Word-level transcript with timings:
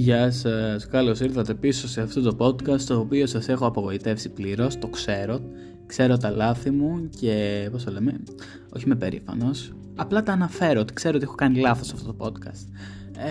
Γεια 0.00 0.30
σας, 0.30 0.86
καλώς 0.86 1.20
ήρθατε 1.20 1.54
πίσω 1.54 1.88
σε 1.88 2.00
αυτό 2.00 2.20
το 2.20 2.46
podcast 2.46 2.80
το 2.80 2.98
οποίο 2.98 3.26
σας 3.26 3.48
έχω 3.48 3.66
απογοητεύσει 3.66 4.28
πλήρως, 4.28 4.78
το 4.78 4.88
ξέρω, 4.88 5.40
ξέρω 5.86 6.16
τα 6.16 6.30
λάθη 6.30 6.70
μου 6.70 7.08
και 7.20 7.68
πώς 7.72 7.84
το 7.84 7.92
λέμε, 7.92 8.20
όχι 8.76 8.88
με 8.88 8.94
περήφανος, 8.94 9.72
απλά 9.96 10.22
τα 10.22 10.32
αναφέρω 10.32 10.80
ότι 10.80 10.92
ξέρω 10.92 11.16
ότι 11.16 11.24
έχω 11.24 11.34
κάνει 11.34 11.60
λάθος 11.60 11.86
σε 11.86 11.94
αυτό 11.96 12.12
το 12.12 12.24
podcast. 12.26 12.68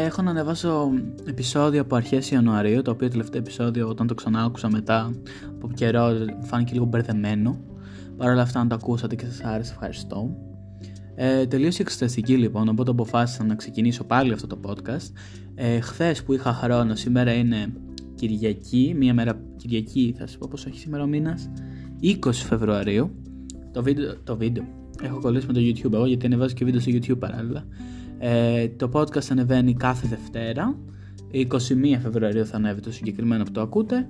Έχω 0.05 0.21
να 0.21 0.29
ανεβάσω 0.29 0.89
επεισόδιο 1.25 1.81
από 1.81 1.95
αρχές 1.95 2.31
Ιανουαρίου, 2.31 2.81
το 2.81 2.91
οποίο 2.91 3.09
τελευταίο 3.09 3.41
επεισόδιο 3.41 3.87
όταν 3.87 4.07
το 4.07 4.13
ξανά 4.13 4.43
άκουσα 4.43 4.69
μετά 4.69 5.13
από 5.51 5.69
καιρό 5.73 6.11
φάνηκε 6.41 6.73
λίγο 6.73 6.85
μπερδεμένο. 6.85 7.59
Παρ' 8.17 8.29
όλα 8.29 8.41
αυτά 8.41 8.59
αν 8.59 8.67
το 8.67 8.75
ακούσατε 8.75 9.15
και 9.15 9.25
σας 9.25 9.43
άρεσε 9.43 9.71
ευχαριστώ. 9.71 10.48
Ε, 11.21 11.45
τελείωσε 11.45 11.77
η 11.79 11.81
εξεταστική 11.81 12.37
λοιπόν, 12.37 12.67
οπότε 12.67 12.91
αποφάσισα 12.91 13.43
να 13.43 13.55
ξεκινήσω 13.55 14.03
πάλι 14.03 14.33
αυτό 14.33 14.47
το 14.47 14.59
podcast. 14.65 15.11
Ε, 15.55 15.79
Χθες 15.79 16.23
που 16.23 16.33
είχα 16.33 16.53
χρόνο, 16.53 16.95
σήμερα 16.95 17.33
είναι 17.33 17.73
Κυριακή, 18.15 18.95
μία 18.97 19.13
μέρα 19.13 19.41
Κυριακή, 19.55 20.15
θα 20.17 20.27
σα 20.27 20.37
πω 20.37 20.47
πώς 20.49 20.65
έχει 20.65 20.79
σήμερα 20.79 21.03
ο 21.03 21.07
μήνας, 21.07 21.49
20 22.01 22.31
Φεβρουαρίου. 22.31 23.11
Το 23.71 23.83
βίντεο, 23.83 24.15
το 24.23 24.37
βίντεο. 24.37 24.63
Έχω 25.01 25.19
κολλήσει 25.19 25.47
με 25.47 25.53
το 25.53 25.59
YouTube 25.59 25.93
εγώ 25.93 26.05
γιατί 26.05 26.25
ανεβάζω 26.25 26.53
και 26.53 26.65
βίντεο 26.65 26.81
στο 26.81 26.91
YouTube 26.93 27.19
παράλληλα. 27.19 27.65
Ε, 28.19 28.67
το 28.67 28.89
podcast 28.93 29.27
ανεβαίνει 29.29 29.73
κάθε 29.73 30.07
Δευτέρα. 30.07 30.77
21 31.31 31.99
Φεβρουαρίου 32.01 32.45
θα 32.45 32.55
ανέβει 32.55 32.81
το 32.81 32.91
συγκεκριμένο 32.91 33.43
που 33.43 33.51
το 33.51 33.61
ακούτε. 33.61 34.09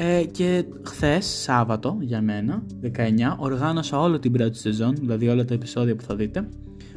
Ε, 0.00 0.24
και 0.24 0.64
χθες, 0.82 1.26
Σάββατο 1.26 1.98
για 2.00 2.22
μένα, 2.22 2.62
19, 2.82 3.36
οργάνωσα 3.38 4.00
όλη 4.00 4.18
την 4.18 4.32
πρώτη 4.32 4.58
σεζόν, 4.58 4.94
δηλαδή 4.94 5.28
όλα 5.28 5.44
τα 5.44 5.54
επεισόδια 5.54 5.96
που 5.96 6.02
θα 6.02 6.14
δείτε, 6.14 6.48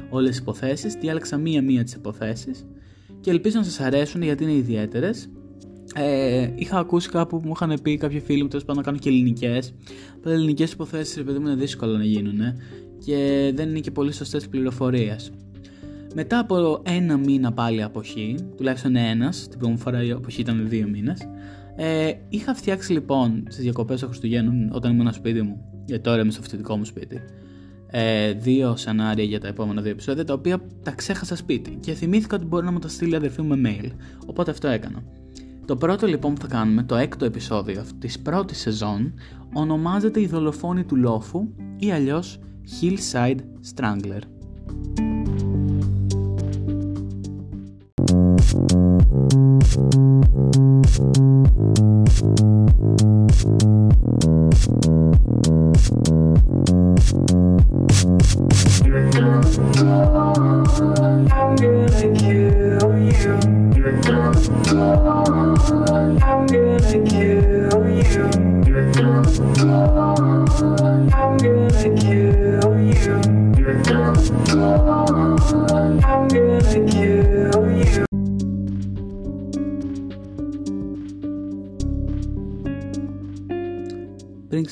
όλες 0.10 0.30
τις 0.30 0.40
υποθέσεις, 0.40 0.94
διάλεξα 0.94 1.38
μία-μία 1.38 1.84
τις 1.84 1.94
υποθέσεις 1.94 2.66
και 3.20 3.30
ελπίζω 3.30 3.58
να 3.58 3.63
σας 3.63 3.80
αρέσουν 3.80 4.21
γιατί 4.21 4.43
είναι 4.43 4.54
ιδιαίτερες. 4.54 5.30
Ε, 5.96 6.49
είχα 6.55 6.80
ακούσει 6.80 7.10
κάπου 7.10 7.40
που 7.40 7.48
μου 7.48 7.54
είχαν 7.55 7.80
πει 7.82 7.98
κάποιοι 7.98 8.20
φίλοι 8.20 8.41
μου 8.41 8.48
τέλος 8.48 8.66
πάντων 8.66 8.82
να 8.82 8.88
κάνω 8.88 8.98
και 8.98 9.10
ελληνικές. 9.10 9.74
Αλλά 10.26 10.34
ελληνικές 10.34 10.71
υποθέσεις, 10.71 11.15
ρε 11.15 11.24
παιδί 11.24 11.40
μου, 11.40 11.48
είναι 11.48 11.55
δύσκολο 11.55 11.98
να 11.98 12.04
γίνουν 12.04 12.40
και 13.05 13.52
δεν 13.55 13.70
είναι 13.70 13.80
και 13.80 13.91
πολύ 13.91 14.13
σωστές 14.13 14.48
πληροφορίες. 14.48 15.32
Μετά 16.13 16.40
από 16.40 16.82
ένα 16.86 17.18
μήνα 17.18 17.52
πάλι 17.52 17.84
αποχή, 17.84 18.36
τουλάχιστον 18.58 18.96
ένας, 18.96 19.48
την 19.48 19.60
πρώτη 19.60 19.77
φορά 19.77 20.04
η 20.04 20.12
αποχή 20.12 20.41
ήταν 20.41 20.70
δύο 20.70 20.88
μήνες, 20.88 21.27
ε, 21.76 22.12
είχα 22.30 22.55
φτιάξει 22.55 22.91
λοιπόν 22.91 23.44
στις 23.50 23.64
διακοπές 23.64 24.00
των 24.00 24.10
Χριστουγέννων 24.10 24.72
όταν 24.72 24.91
ήμουν 24.91 25.05
στο 25.05 25.16
σπίτι 25.16 25.41
μου, 25.41 25.62
γιατί 25.86 26.04
τώρα 26.04 26.22
είμαι 26.22 26.32
στο 26.32 26.41
φοιτητικό 26.41 26.77
μου 26.77 26.86
σπίτι, 26.86 27.20
ε, 27.88 28.32
δύο 28.34 28.76
σενάρια 28.76 29.24
για 29.24 29.40
τα 29.40 29.48
επόμενα 29.48 29.82
δύο 29.82 29.92
επεισόδια, 29.92 30.26
τα 30.26 30.34
οποία 30.34 30.62
τα 30.84 30.92
ξέχασα 30.92 31.36
σπίτι 31.36 31.77
και 31.80 31.94
θυμήθηκα 31.94 32.36
ότι 32.36 32.46
μπορεί 32.46 32.66
να 32.66 32.72
μου 32.72 32.80
τα 32.80 32.88
στείλει 32.88 33.12
η 33.12 33.16
αδερφή 33.16 33.42
μου 33.42 33.58
με 33.58 33.80
mail. 33.82 33.90
Οπότε 34.26 34.52
αυτό 34.52 34.68
έκανα. 34.68 35.04
Το 35.66 35.76
πρώτο 35.76 36.08
λοιπόν 36.08 36.34
που 36.34 36.42
θα 36.42 36.48
κάνουμε, 36.48 36.84
το 36.84 36.96
έκτο 36.96 37.26
επεισόδιο 37.26 37.84
της 37.99 38.20
πρώτης 38.20 38.60
σεζόν, 38.60 39.14
ονομάζεται 39.54 40.22
Η 40.22 40.27
δολοφόνη 40.27 40.84
του 40.84 40.96
λόφου 40.96 41.48
ή 41.77 41.92
αλλιώς 41.92 42.40
Hillside 42.82 43.40
Strangler. 43.76 44.22
Thank 48.52 48.71
you. 54.85 54.90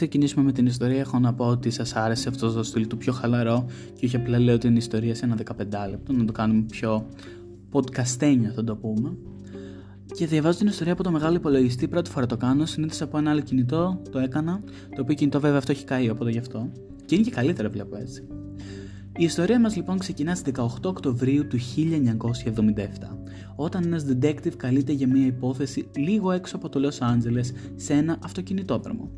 Ξεκινήσουμε 0.10 0.46
με 0.46 0.52
την 0.52 0.66
ιστορία, 0.66 1.00
έχω 1.00 1.20
να 1.20 1.34
πω 1.34 1.46
ότι 1.46 1.70
σας 1.70 1.96
άρεσε 1.96 2.30
αυτό 2.30 2.52
το 2.52 2.64
στυλ 2.64 2.88
του 2.88 2.98
πιο 2.98 3.14
χαλαρό 3.14 3.66
και 4.00 4.06
όχι 4.06 4.16
απλά 4.16 4.40
λέω 4.40 4.58
την 4.58 4.76
ιστορία 4.76 5.16
σε 5.16 5.26
ένα 5.26 5.38
15 5.38 5.90
λεπτό, 5.90 6.14
να 6.14 6.26
το 6.26 6.32
κάνουμε 6.32 6.66
πιο 6.70 7.06
podcastένιο 7.72 8.52
θα 8.56 8.64
το 8.64 8.76
πούμε. 8.76 9.18
Και 10.14 10.28
διαβάζω 10.28 10.58
την 10.58 10.68
ιστορία 10.68 10.94
από 10.94 11.04
το 11.04 11.12
μεγάλο 11.12 11.36
υπολογιστή. 11.36 11.88
Πρώτη 11.88 12.10
φορά 12.10 12.26
το 12.26 12.38
κάνω. 12.38 12.66
Συνήθως 12.66 13.02
από 13.02 13.18
ένα 13.18 13.32
άλλο 13.32 13.40
κινητό 13.40 14.02
το 14.12 14.20
έκανα. 14.20 14.62
Το 14.96 15.02
οποίο 15.02 15.16
κινητό 15.16 15.40
βέβαια 15.40 15.58
αυτό 15.58 15.72
έχει 15.72 15.86
καεί, 15.86 16.10
οπότε 16.10 16.32
γι' 16.32 16.40
αυτό. 16.40 16.72
Και 17.06 17.16
είναι 17.16 17.24
και 17.24 17.32
καλύτερα 17.32 17.70
βλέπω 17.70 17.96
έτσι. 17.96 18.28
Η 19.20 19.24
ιστορία 19.24 19.60
μας 19.60 19.76
λοιπόν 19.76 19.98
ξεκινά 19.98 20.36
στις 20.36 20.54
18 20.58 20.66
Οκτωβρίου 20.84 21.48
του 21.48 21.58
1977, 21.58 22.76
όταν 23.56 23.84
ένας 23.86 24.06
detective 24.10 24.56
καλείται 24.58 24.92
για 24.92 25.08
μια 25.08 25.26
υπόθεση 25.26 25.88
λίγο 25.96 26.32
έξω 26.32 26.56
από 26.56 26.70
το 26.70 26.80
Los 26.84 27.08
Angeles 27.08 27.46
σε 27.76 27.94
ένα 27.94 28.18
αυτοκινητόδρομο. 28.24 29.12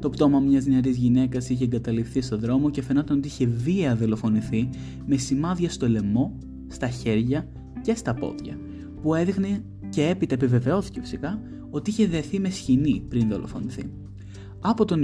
Το 0.00 0.10
πτώμα 0.10 0.40
μιας 0.40 0.66
νεαρής 0.66 0.96
γυναίκας 0.96 1.48
είχε 1.48 1.64
εγκαταλειφθεί 1.64 2.20
στο 2.20 2.38
δρόμο 2.38 2.70
και 2.70 2.82
φαινόταν 2.82 3.18
ότι 3.18 3.28
είχε 3.28 3.46
βία 3.46 3.96
δολοφονηθεί 3.96 4.68
με 5.06 5.16
σημάδια 5.16 5.70
στο 5.70 5.88
λαιμό, 5.88 6.38
στα 6.68 6.88
χέρια 6.88 7.48
και 7.82 7.94
στα 7.94 8.14
πόδια, 8.14 8.58
που 9.02 9.14
έδειχνε 9.14 9.64
και 9.88 10.06
έπειτα 10.06 10.34
επιβεβαιώθηκε 10.34 11.00
φυσικά 11.00 11.40
ότι 11.70 11.90
είχε 11.90 12.06
δεθεί 12.06 12.40
με 12.40 12.50
σχοινή 12.50 13.04
πριν 13.08 13.28
δολοφονηθεί. 13.28 13.90
Από 14.60 14.84
τον 14.84 15.02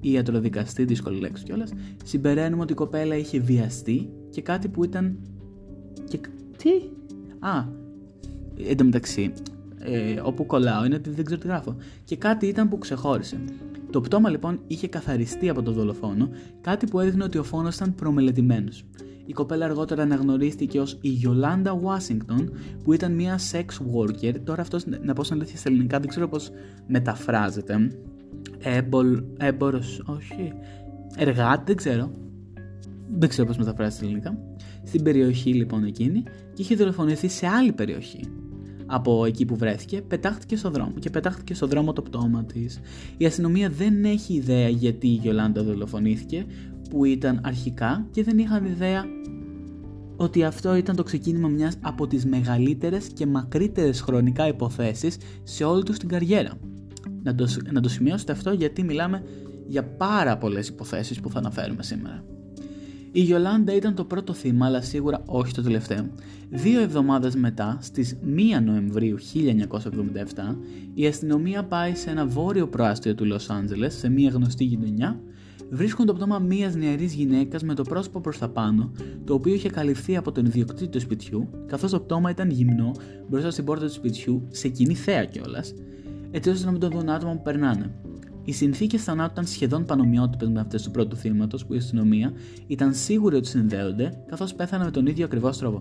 ιατροδικαστή, 0.00 0.84
δύσκολη 0.84 1.20
λέξη 1.20 1.44
κιόλας, 1.44 1.72
συμπεραίνουμε 2.04 2.62
ότι 2.62 2.72
η 2.72 2.76
κοπέλα 2.76 3.16
είχε 3.16 3.38
βιαστεί 3.38 4.08
και 4.30 4.42
κάτι 4.42 4.68
που 4.68 4.84
ήταν. 4.84 5.18
Και... 6.08 6.20
Τι; 6.56 6.70
Α, 7.38 7.64
εντωμεταξύ, 8.68 9.32
ε, 9.78 10.20
όπου 10.22 10.46
κολλάω 10.46 10.84
είναι 10.84 10.94
ότι 10.94 11.10
δεν 11.10 11.24
ξέρω 11.24 11.40
τι 11.40 11.46
γράφω. 11.46 11.76
Και 12.04 12.16
κάτι 12.16 12.46
ήταν 12.46 12.68
που 12.68 12.78
ξεχώρισε. 12.78 13.44
Το 13.90 14.00
πτώμα 14.00 14.30
λοιπόν 14.30 14.60
είχε 14.66 14.88
καθαριστεί 14.88 15.48
από 15.48 15.62
τον 15.62 15.74
δολοφόνο, 15.74 16.28
κάτι 16.60 16.86
που 16.86 17.00
έδειχνε 17.00 17.24
ότι 17.24 17.38
ο 17.38 17.42
φόνος 17.42 17.74
ήταν 17.74 17.94
προμελετημένος. 17.94 18.84
Η 19.26 19.32
κοπέλα 19.32 19.64
αργότερα 19.64 20.02
αναγνωρίστηκε 20.02 20.80
ως 20.80 20.98
η 21.00 21.08
Γιολάντα 21.08 21.72
Ουάσιγκτον, 21.72 22.52
που 22.82 22.92
ήταν 22.92 23.14
μια 23.14 23.38
sex 23.52 23.64
worker. 23.94 24.34
Τώρα 24.44 24.62
αυτός 24.62 24.84
να 25.02 25.12
πω 25.12 25.24
σαν 25.24 25.36
αλήθεια 25.36 25.56
στα 25.58 25.68
ελληνικά, 25.68 25.98
δεν 25.98 26.08
ξέρω 26.08 26.28
πώς 26.28 26.50
μεταφράζεται. 26.86 27.90
Έμπολ, 28.58 29.22
έμπορος, 29.38 30.02
όχι, 30.06 30.52
εργάτη, 31.16 31.62
δεν 31.66 31.76
ξέρω. 31.76 32.10
Δεν 33.18 33.28
ξέρω 33.28 33.46
πώς 33.46 33.56
μεταφράζεται 33.56 33.96
στα 33.96 34.04
ελληνικά. 34.04 34.38
Στην 34.84 35.02
περιοχή 35.02 35.54
λοιπόν 35.54 35.84
εκείνη 35.84 36.22
και 36.22 36.62
είχε 36.62 36.74
δολοφονηθεί 36.74 37.28
σε 37.28 37.46
άλλη 37.46 37.72
περιοχή 37.72 38.20
από 38.86 39.24
εκεί 39.24 39.44
που 39.44 39.56
βρέθηκε, 39.56 40.02
πετάχτηκε 40.02 40.56
στο 40.56 40.70
δρόμο 40.70 40.92
και 40.98 41.10
πετάχτηκε 41.10 41.54
στο 41.54 41.66
δρόμο 41.66 41.92
το 41.92 42.02
πτώμα 42.02 42.44
της. 42.44 42.80
Η 43.16 43.26
αστυνομία 43.26 43.70
δεν 43.70 44.04
έχει 44.04 44.34
ιδέα 44.34 44.68
γιατί 44.68 45.06
η 45.06 45.14
Γιολάντα 45.22 45.62
δολοφονήθηκε, 45.62 46.46
που 46.90 47.04
ήταν 47.04 47.40
αρχικά 47.44 48.06
και 48.10 48.22
δεν 48.22 48.38
είχαν 48.38 48.64
ιδέα 48.64 49.04
ότι 50.16 50.44
αυτό 50.44 50.74
ήταν 50.76 50.96
το 50.96 51.02
ξεκίνημα 51.02 51.48
μιας 51.48 51.76
από 51.80 52.06
τις 52.06 52.26
μεγαλύτερες 52.26 53.06
και 53.06 53.26
μακρύτερες 53.26 54.00
χρονικά 54.00 54.48
υποθέσεις 54.48 55.16
σε 55.42 55.64
όλη 55.64 55.82
τους 55.82 55.98
την 55.98 56.08
καριέρα. 56.08 56.52
Να 57.24 57.34
το, 57.34 57.46
να 57.72 57.80
το 57.80 57.88
σημειώσετε 57.88 58.32
αυτό 58.32 58.52
γιατί 58.52 58.82
μιλάμε 58.82 59.22
για 59.66 59.84
πάρα 59.84 60.38
πολλές 60.38 60.68
υποθέσεις 60.68 61.20
που 61.20 61.30
θα 61.30 61.38
αναφέρουμε 61.38 61.82
σήμερα. 61.82 62.24
Η 63.16 63.20
Γιολάντα 63.20 63.74
ήταν 63.74 63.94
το 63.94 64.04
πρώτο 64.04 64.32
θύμα, 64.32 64.66
αλλά 64.66 64.80
σίγουρα 64.80 65.22
όχι 65.26 65.54
το 65.54 65.62
τελευταίο. 65.62 66.08
Δύο 66.50 66.80
εβδομάδες 66.80 67.34
μετά, 67.34 67.78
στις 67.80 68.16
1 68.58 68.62
Νοεμβρίου 68.64 69.16
1977, 69.18 70.56
η 70.94 71.06
αστυνομία 71.06 71.64
πάει 71.64 71.94
σε 71.94 72.10
ένα 72.10 72.26
βόρειο 72.26 72.68
προάστιο 72.68 73.14
του 73.14 73.24
Λος 73.24 73.50
Άντζελες, 73.50 73.94
σε 73.94 74.08
μια 74.08 74.30
γνωστή 74.30 74.64
γειτονιά, 74.64 75.20
βρίσκουν 75.70 76.06
το 76.06 76.14
πτώμα 76.14 76.38
μια 76.38 76.72
νεαρής 76.76 77.14
γυναίκας 77.14 77.62
με 77.62 77.74
το 77.74 77.82
πρόσωπο 77.82 78.20
προς 78.20 78.38
τα 78.38 78.48
πάνω, 78.48 78.92
το 79.24 79.34
οποίο 79.34 79.54
είχε 79.54 79.68
καλυφθεί 79.68 80.16
από 80.16 80.32
τον 80.32 80.46
ιδιοκτήτη 80.46 80.90
του 80.90 81.00
σπιτιού, 81.00 81.48
καθώς 81.66 81.90
το 81.90 82.00
πτώμα 82.00 82.30
ήταν 82.30 82.50
γυμνό 82.50 82.92
μπροστά 83.28 83.50
στην 83.50 83.64
πόρτα 83.64 83.86
του 83.86 83.92
σπιτιού, 83.92 84.46
σε 84.50 84.68
κοινή 84.68 84.94
θέα 84.94 85.24
κιόλας, 85.24 85.74
έτσι 86.34 86.50
ώστε 86.50 86.64
να 86.64 86.70
μην 86.70 86.80
το 86.80 86.88
δουν 86.88 87.08
άτομα 87.08 87.32
που 87.32 87.42
περνάνε. 87.42 87.90
Οι 88.44 88.52
συνθήκες 88.52 89.02
θανάτου 89.02 89.32
ήταν 89.32 89.46
σχεδόν 89.46 89.84
πανομοιότυπες 89.84 90.48
με 90.48 90.60
αυτές 90.60 90.82
του 90.82 90.90
πρώτου 90.90 91.16
θύματος 91.16 91.66
που 91.66 91.74
η 91.74 91.76
αστυνομία 91.76 92.32
ήταν 92.66 92.94
σίγουρη 92.94 93.36
ότι 93.36 93.48
συνδέονται, 93.48 94.24
καθώς 94.26 94.54
πέθανε 94.54 94.84
με 94.84 94.90
τον 94.90 95.06
ίδιο 95.06 95.24
ακριβώς 95.24 95.58
τρόπο. 95.58 95.80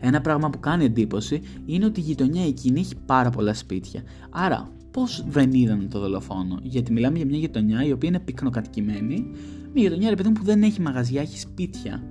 Ένα 0.00 0.20
πράγμα 0.20 0.50
που 0.50 0.60
κάνει 0.60 0.84
εντύπωση 0.84 1.42
είναι 1.66 1.84
ότι 1.84 2.00
η 2.00 2.02
γειτονιά 2.02 2.46
εκείνη 2.46 2.80
έχει 2.80 2.94
πάρα 3.06 3.30
πολλά 3.30 3.54
σπίτια. 3.54 4.02
Άρα, 4.30 4.70
πώς 4.90 5.24
δεν 5.28 5.52
είδαν 5.52 5.88
το 5.90 5.98
δολοφόνο, 5.98 6.58
Γιατί 6.62 6.92
μιλάμε 6.92 7.16
για 7.16 7.26
μια 7.26 7.38
γειτονιά 7.38 7.84
η 7.84 7.92
οποία 7.92 8.08
είναι 8.08 8.20
πυκνοκατοικημένη, 8.20 9.30
μια 9.72 9.82
γειτονιά 9.82 10.08
ρε 10.08 10.14
παιδί 10.14 10.30
που 10.30 10.44
δεν 10.44 10.62
έχει 10.62 10.80
μαγαζιά, 10.80 11.20
έχει 11.20 11.38
σπίτια. 11.38 12.02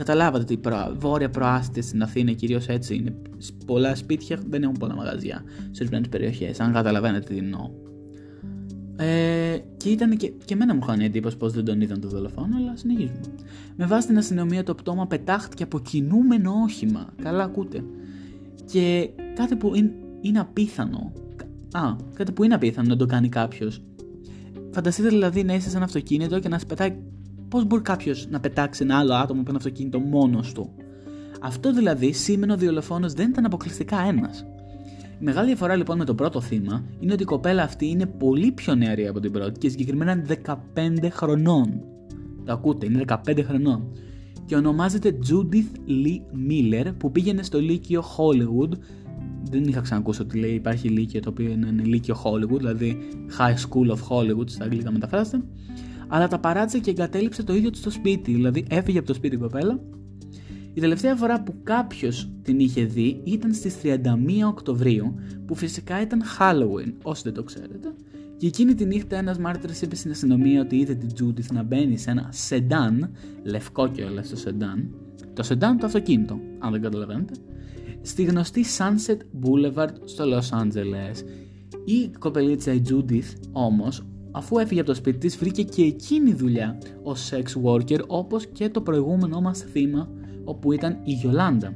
Καταλάβατε 0.00 0.42
ότι 0.42 0.52
η 0.52 0.60
βόρεια 0.98 1.30
προάστια 1.30 1.82
στην 1.82 2.02
Αθήνα 2.02 2.32
κυρίως 2.32 2.66
έτσι 2.66 2.94
είναι. 2.94 3.14
Πολλά 3.66 3.94
σπίτια 3.94 4.38
δεν 4.48 4.62
έχουν 4.62 4.74
πολλά 4.78 4.94
μαγαζιά 4.94 5.42
σε 5.70 5.78
ορισμένες 5.78 6.08
περιοχές, 6.08 6.60
αν 6.60 6.72
καταλαβαίνετε 6.72 7.34
τι 7.34 7.38
εννοώ. 7.38 7.70
Ε, 8.96 9.58
και 9.76 9.88
ήταν 9.88 10.16
και, 10.16 10.32
και 10.44 10.54
εμένα 10.54 10.74
μου 10.74 10.80
είχαν 10.82 11.00
εντύπωση 11.00 11.36
πως 11.36 11.52
δεν 11.52 11.64
τον 11.64 11.80
είδαν 11.80 12.00
το 12.00 12.08
δολοφόνο, 12.08 12.56
αλλά 12.56 12.76
συνεχίζουμε. 12.76 13.20
Με 13.76 13.86
βάση 13.86 14.06
την 14.06 14.18
αστυνομία, 14.18 14.62
το 14.62 14.74
πτώμα 14.74 15.06
πετάχτηκε 15.06 15.62
από 15.62 15.80
κινούμενο 15.80 16.52
όχημα. 16.62 17.06
Καλά, 17.22 17.44
ακούτε. 17.44 17.84
Και 18.64 19.10
κάτι 19.34 19.56
που 19.56 19.74
είναι, 19.74 19.92
είναι 20.20 20.38
απίθανο. 20.38 21.12
Α, 21.72 21.96
κάτι 22.14 22.32
που 22.32 22.44
είναι 22.44 22.54
απίθανο 22.54 22.88
να 22.88 22.96
το 22.96 23.06
κάνει 23.06 23.28
κάποιος. 23.28 23.82
Φανταστείτε 24.70 25.08
δηλαδή 25.08 25.44
να 25.44 25.54
είσαι 25.54 25.70
σε 25.70 25.76
ένα 25.76 25.84
αυτοκίνητο 25.84 26.38
και 26.38 26.48
να 26.48 26.58
σε 26.58 26.66
πετάει. 26.66 26.96
Πώς 27.50 27.64
μπορεί 27.64 27.82
κάποιος 27.82 28.26
να 28.30 28.40
πετάξει 28.40 28.82
ένα 28.82 28.98
άλλο 28.98 29.14
άτομο 29.14 29.40
από 29.40 29.50
ένα 29.50 29.58
αυτοκίνητο 29.58 29.98
μόνος 29.98 30.52
του; 30.52 30.70
Αυτό 31.40 31.72
δηλαδή 31.72 32.12
σήμαινε 32.12 32.52
ότι 32.52 32.64
ο 32.64 32.66
δολοφόνος 32.66 33.12
δεν 33.12 33.30
ήταν 33.30 33.44
αποκλειστικά 33.44 34.00
ένας. 34.00 34.44
Η 35.20 35.24
μεγάλη 35.24 35.46
διαφορά 35.46 35.76
λοιπόν 35.76 35.98
με 35.98 36.04
το 36.04 36.14
πρώτο 36.14 36.40
θύμα 36.40 36.84
είναι 37.00 37.12
ότι 37.12 37.22
η 37.22 37.26
κοπέλα 37.26 37.62
αυτή 37.62 37.88
είναι 37.88 38.06
πολύ 38.06 38.52
πιο 38.52 38.74
νεαρή 38.74 39.06
από 39.06 39.20
την 39.20 39.32
πρώτη 39.32 39.58
και 39.58 39.68
συγκεκριμένα 39.68 40.24
15 40.74 41.08
χρονών. 41.10 41.80
Το 42.44 42.52
ακούτε, 42.52 42.86
είναι 42.86 43.04
15 43.06 43.42
χρονών. 43.46 43.92
Και 44.46 44.56
ονομάζεται 44.56 45.18
Judith 45.28 45.78
Lee 45.88 46.50
Miller 46.50 46.92
που 46.98 47.12
πήγαινε 47.12 47.42
στο 47.42 47.60
Λύκειο 47.60 48.02
Hollywood. 48.16 48.72
Δεν 49.50 49.64
είχα 49.64 49.80
ξανακούσει 49.80 50.22
ότι 50.22 50.38
λέει 50.38 50.54
υπάρχει 50.54 50.88
Λύκειο 50.88 51.20
το 51.20 51.28
οποίο 51.28 51.50
είναι 51.50 51.82
Λύκειο 51.82 52.16
Hollywood, 52.24 52.56
δηλαδή 52.56 52.98
High 53.38 53.54
School 53.68 53.90
of 53.90 53.98
Hollywood 54.08 54.50
στα 54.50 54.64
αγγλικά 54.64 54.92
μεταφράζεται. 54.92 55.42
Αλλά 56.10 56.28
τα 56.28 56.38
παράτησε 56.38 56.78
και 56.78 56.90
εγκατέλειψε 56.90 57.42
το 57.42 57.54
ίδιο 57.54 57.70
του 57.70 57.78
στο 57.78 57.90
σπίτι, 57.90 58.32
δηλαδή 58.32 58.64
έφυγε 58.70 58.98
από 58.98 59.06
το 59.06 59.14
σπίτι 59.14 59.34
η 59.34 59.38
κοπέλα 59.38 59.80
η 60.74 60.80
τελευταία 60.80 61.16
φορά 61.16 61.42
που 61.42 61.54
κάποιος 61.62 62.30
την 62.42 62.58
είχε 62.58 62.84
δει 62.84 63.20
ήταν 63.24 63.54
στις 63.54 63.76
31 63.82 63.96
Οκτωβρίου, 64.46 65.14
που 65.46 65.54
φυσικά 65.54 66.00
ήταν 66.00 66.22
Halloween, 66.38 66.92
όσοι 67.02 67.22
δεν 67.24 67.32
το 67.32 67.42
ξέρετε. 67.42 67.94
Και 68.36 68.46
εκείνη 68.46 68.74
τη 68.74 68.84
νύχτα 68.84 69.16
ένας 69.16 69.38
μάρτυρας 69.38 69.82
είπε 69.82 69.94
στην 69.94 70.10
αστυνομία 70.10 70.60
ότι 70.60 70.76
είδε 70.76 70.94
την 70.94 71.14
Τζούντιθ 71.14 71.52
να 71.52 71.62
μπαίνει 71.62 71.98
σε 71.98 72.10
ένα 72.10 72.28
σεντάν, 72.32 73.10
λευκό 73.42 73.88
κιόλας 73.88 74.28
το 74.28 74.36
σεντάν, 74.36 74.94
το 75.34 75.42
σεντάν 75.42 75.78
το 75.78 75.86
αυτοκίνητο, 75.86 76.40
αν 76.58 76.72
δεν 76.72 76.82
καταλαβαίνετε, 76.82 77.32
στη 78.02 78.22
γνωστή 78.22 78.64
Sunset 78.78 79.18
Boulevard 79.42 79.94
στο 80.04 80.24
Los 80.24 80.58
Angeles. 80.62 81.24
Η 81.84 82.10
κοπελίτσα 82.18 82.72
η 82.72 82.82
Judith 82.88 83.34
όμως 83.52 84.02
αφού 84.30 84.58
έφυγε 84.58 84.80
από 84.80 84.88
το 84.88 84.94
σπίτι 84.94 85.18
της 85.18 85.36
βρήκε 85.36 85.62
και 85.62 85.82
εκείνη 85.82 86.32
δουλειά 86.32 86.78
ως 87.02 87.30
sex 87.32 87.70
worker 87.70 88.06
όπως 88.06 88.46
και 88.46 88.68
το 88.68 88.80
προηγούμενό 88.80 89.40
μας 89.40 89.58
θύμα 89.58 90.10
όπου 90.44 90.72
ήταν 90.72 90.98
η 91.04 91.12
Γιολάντα. 91.12 91.74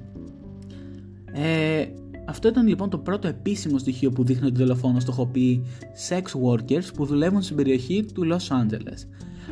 Ε, 1.33 1.85
αυτό 2.27 2.49
ήταν 2.49 2.67
λοιπόν 2.67 2.91
το 2.91 2.99
πρώτο 2.99 3.29
επίσημο 3.29 3.79
στοιχείο 3.79 4.11
που 4.11 4.25
δείχνει 4.25 4.47
ότι 4.47 4.63
ο 4.63 4.67
δολοφόνο 4.67 5.01
στοχοποιεί 5.01 5.65
sex 6.09 6.23
workers 6.23 6.95
που 6.95 7.05
δουλεύουν 7.05 7.43
στην 7.43 7.57
περιοχή 7.57 8.05
του 8.15 8.23
Los 8.33 8.49
Angeles. 8.49 9.09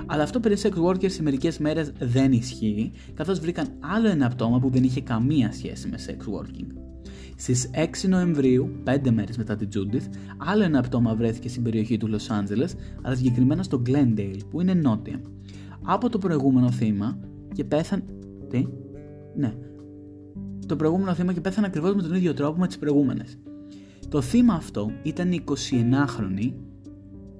Αλλά 0.06 0.22
αυτό 0.22 0.40
περί 0.40 0.56
sex 0.62 0.72
workers 0.88 1.10
σε 1.10 1.22
μερικές 1.22 1.58
μέρες 1.58 1.92
δεν 1.98 2.32
ισχύει, 2.32 2.92
καθώς 3.14 3.40
βρήκαν 3.40 3.66
άλλο 3.80 4.08
ένα 4.08 4.28
πτώμα 4.28 4.58
που 4.58 4.70
δεν 4.70 4.82
είχε 4.82 5.00
καμία 5.00 5.52
σχέση 5.52 5.88
με 5.88 5.98
sex 6.06 6.12
working. 6.12 6.91
Στις 7.36 7.70
6 7.74 8.08
Νοεμβρίου, 8.08 8.82
5 8.84 9.10
μέρες 9.10 9.36
μετά 9.36 9.56
την 9.56 9.68
Judith, 9.74 10.06
άλλο 10.36 10.62
ένα 10.62 10.82
πτώμα 10.82 11.14
βρέθηκε 11.14 11.48
στην 11.48 11.62
περιοχή 11.62 11.96
του 11.96 12.10
Los 12.10 12.40
Angeles, 12.40 12.70
αλλά 13.02 13.14
συγκεκριμένα 13.14 13.62
στο 13.62 13.82
Glendale, 13.86 14.40
που 14.50 14.60
είναι 14.60 14.74
νότια. 14.74 15.20
Από 15.82 16.08
το 16.08 16.18
προηγούμενο 16.18 16.70
θύμα 16.70 17.18
και 17.54 17.64
πέθανε. 17.64 18.04
Τι; 18.48 18.66
Ναι. 19.36 19.54
Το 20.66 20.76
προηγούμενο 20.76 21.14
θύμα 21.14 21.32
και 21.32 21.40
πέθανε 21.40 21.66
ακριβώς 21.66 21.94
με 21.94 22.02
τον 22.02 22.14
ίδιο 22.14 22.34
τρόπο 22.34 22.58
με 22.58 22.66
τις 22.66 22.78
προηγούμενες. 22.78 23.38
Το 24.08 24.20
θύμα 24.20 24.54
αυτό 24.54 24.90
ήταν 25.02 25.32
η 25.32 25.44
29χρονη. 25.48 26.52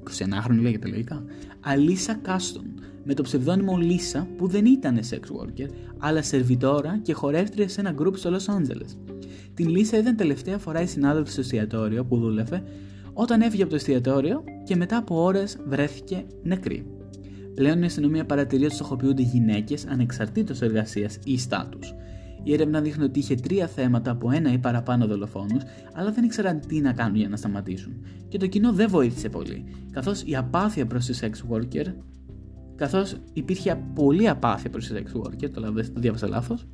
29χρονη 0.03 0.61
λέγεται 0.61 0.89
λογικά. 0.89 1.25
Αλίσα 1.61 2.15
Κάστον. 2.15 2.65
Με 3.05 3.15
το 3.15 3.23
ψευδόνυμο 3.23 3.77
Λίσα 3.77 4.29
που 4.37 4.47
δεν 4.47 4.65
ήταν 4.65 5.01
sex 5.11 5.19
worker, 5.19 5.69
αλλά 5.99 6.23
σερβιτόρα 6.23 6.99
και 7.03 7.13
χορεύτρια 7.13 7.69
σε 7.69 7.81
ένα 7.81 7.95
group 7.99 8.17
στο 8.17 8.31
Los 8.31 8.55
Angeles. 8.55 9.15
Την 9.55 9.69
Λίσα 9.69 9.99
είδαν 9.99 10.17
τελευταία 10.17 10.59
φορά 10.59 10.81
η 10.81 10.87
συνάδελφη 10.87 11.31
στο 11.31 11.41
εστιατόριο 11.41 12.05
που 12.05 12.19
δούλευε 12.19 12.63
όταν 13.13 13.41
έφυγε 13.41 13.63
από 13.63 13.71
το 13.71 13.77
εστιατόριο 13.77 14.45
και 14.65 14.77
μετά 14.77 14.97
από 14.97 15.23
ώρες 15.23 15.59
βρέθηκε 15.67 16.25
νεκρή. 16.43 16.87
Πλέον 17.55 17.83
η 17.83 17.85
αστυνομία 17.85 18.25
παρατηρεί 18.25 18.65
ότι 18.65 18.75
στοχοποιούνται 18.75 19.23
γυναίκες 19.23 19.87
ανεξαρτήτως 19.87 20.61
εργασίας 20.61 21.19
ή 21.25 21.39
στάτους. 21.39 21.95
Η 22.43 22.53
έρευνα 22.53 22.81
δείχνει 22.81 23.05
ότι 23.05 23.19
είχε 23.19 23.35
τρία 23.35 23.67
θέματα 23.67 24.11
από 24.11 24.31
ένα 24.31 24.53
ή 24.53 24.59
παραπάνω 24.59 25.07
δολοφόνους, 25.07 25.63
αλλά 25.95 26.11
δεν 26.11 26.25
ήξεραν 26.25 26.61
τι 26.61 26.81
να 26.81 26.93
κάνουν 26.93 27.17
για 27.17 27.29
να 27.29 27.37
σταματήσουν. 27.37 27.93
Και 28.29 28.39
το 28.39 28.47
κοινό 28.47 28.73
δεν 28.73 28.89
βοήθησε 28.89 29.29
πολύ, 29.29 29.65
καθώς 29.91 30.23
η 30.23 30.37
απάθεια 30.37 30.87
προς 30.87 31.07
τη 31.07 31.19
sex 31.21 31.55
worker, 31.55 31.87
καθώς 32.77 33.17
υπήρχε 33.33 33.83
πολύ 33.95 34.29
απάθεια 34.29 34.71
προς 34.71 34.89
τη 34.89 34.95
sex 34.97 35.19
worker, 35.19 35.51
το, 35.51 35.61
το 35.73 36.01
διάβασα 36.01 36.29
λάθος, 36.29 36.67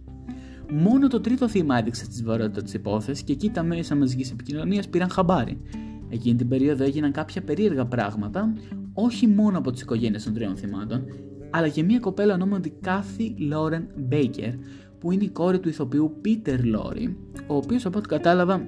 μόνο 0.73 1.09
το 1.09 1.21
τρίτο 1.21 1.49
θύμα 1.49 1.79
έδειξε 1.79 2.06
τη 2.06 2.17
σοβαρότητα 2.17 2.62
της 2.62 2.75
υπόθεσης 2.75 3.23
και 3.23 3.33
εκεί 3.33 3.50
τα 3.50 3.62
μέσα 3.62 3.95
μαζικής 3.95 4.31
επικοινωνίας 4.31 4.89
πήραν 4.89 5.11
χαμπάρι. 5.11 5.61
Εκείνη 6.09 6.37
την 6.37 6.49
περίοδο 6.49 6.85
έγιναν 6.85 7.12
κάποια 7.12 7.43
περίεργα 7.43 7.87
πράγματα, 7.87 8.53
όχι 8.93 9.27
μόνο 9.27 9.59
από 9.59 9.71
τις 9.71 9.81
οικογένειες 9.81 10.25
των 10.25 10.35
τριών 10.35 10.56
θυμάτων, 10.56 11.05
αλλά 11.50 11.69
και 11.69 11.83
μια 11.83 11.99
κοπέλα 11.99 12.35
ονόματι 12.35 12.73
Κάθι 12.81 13.35
Λόρεν 13.39 13.87
Μπέικερ, 13.97 14.53
που 14.99 15.12
είναι 15.12 15.25
η 15.25 15.29
κόρη 15.29 15.59
του 15.59 15.69
ηθοποιού 15.69 16.17
Πίτερ 16.21 16.65
Λόρι, 16.65 17.17
ο 17.47 17.56
οποίος 17.56 17.87
από 17.87 17.99
ό,τι 17.99 18.09
κατάλαβα 18.09 18.67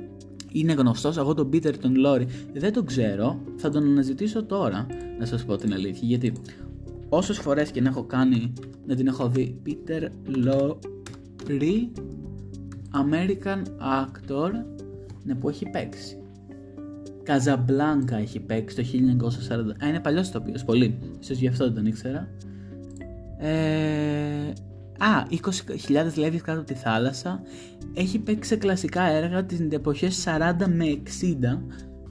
είναι 0.53 0.73
γνωστός. 0.73 1.17
Εγώ 1.17 1.35
τον 1.35 1.49
Πίτερ 1.49 1.79
τον 1.79 1.95
Λόρι 1.95 2.27
δεν 2.53 2.73
τον 2.73 2.87
ξέρω, 2.87 3.41
θα 3.57 3.71
τον 3.71 3.83
αναζητήσω 3.83 4.45
τώρα 4.45 4.87
να 5.19 5.27
σας 5.27 5.45
πω 5.45 5.57
την 5.57 5.73
αλήθεια. 5.73 6.09
Γιατί 6.09 6.33
όσες 7.11 7.39
φορές 7.39 7.71
και 7.71 7.81
να 7.81 7.89
έχω 7.89 8.05
κάνει 8.05 8.53
να 8.87 8.95
την 8.95 9.07
έχω 9.07 9.29
δει, 9.29 9.61
Πίτερ 9.63 10.03
Λόρι, 10.27 11.93
American 12.93 13.63
actor, 13.99 14.51
ναι, 15.25 15.35
που 15.35 15.49
έχει 15.49 15.71
παίξει. 15.71 16.17
Καζαμπλάνκα 17.23 18.17
έχει 18.17 18.41
παίξει 18.41 18.77
το 18.77 18.83
1940. 18.83 19.85
Α, 19.85 19.89
είναι 19.89 20.01
παλιός 20.01 20.35
οποίο, 20.35 20.55
πολύ. 20.67 20.99
σω 21.21 21.35
γι' 21.35 21.49
αυτό 21.49 21.65
δεν 21.65 21.75
τον 21.75 21.87
ήξερα. 21.87 22.29
Ε, 23.39 24.53
α, 24.99 25.27
20.000 25.31 26.15
λέβει 26.17 26.41
κάτω 26.41 26.59
από 26.59 26.69
τη 26.69 26.75
θάλασσα. 26.75 27.43
Έχει 27.95 28.19
παίξει 28.19 28.49
σε 28.49 28.57
κλασικά 28.57 29.03
έργα 29.03 29.45
τις 29.45 29.61
εποχές 29.71 30.25
40 30.27 30.67
με 30.69 30.85
60. 30.85 31.63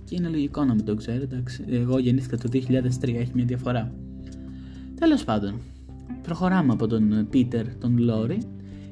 Και 0.04 0.16
είναι 0.16 0.28
λογικό 0.28 0.64
να 0.66 0.74
μην 0.74 0.86
το 0.86 0.96
ξέρω, 0.96 1.22
εντάξει. 1.22 1.64
Εγώ 1.70 2.00
γεννήθηκα 2.00 2.38
το 2.38 2.50
2003, 2.54 3.16
έχει 3.16 3.32
μια 3.34 3.46
διαφορά. 3.46 3.92
Τέλος 5.00 5.24
πάντων, 5.24 5.62
προχωράμε 6.22 6.74
από 6.74 6.88
τον 6.88 7.28
Πίτερ 7.30 7.76
τον 7.76 7.98
Λόρι. 7.98 8.42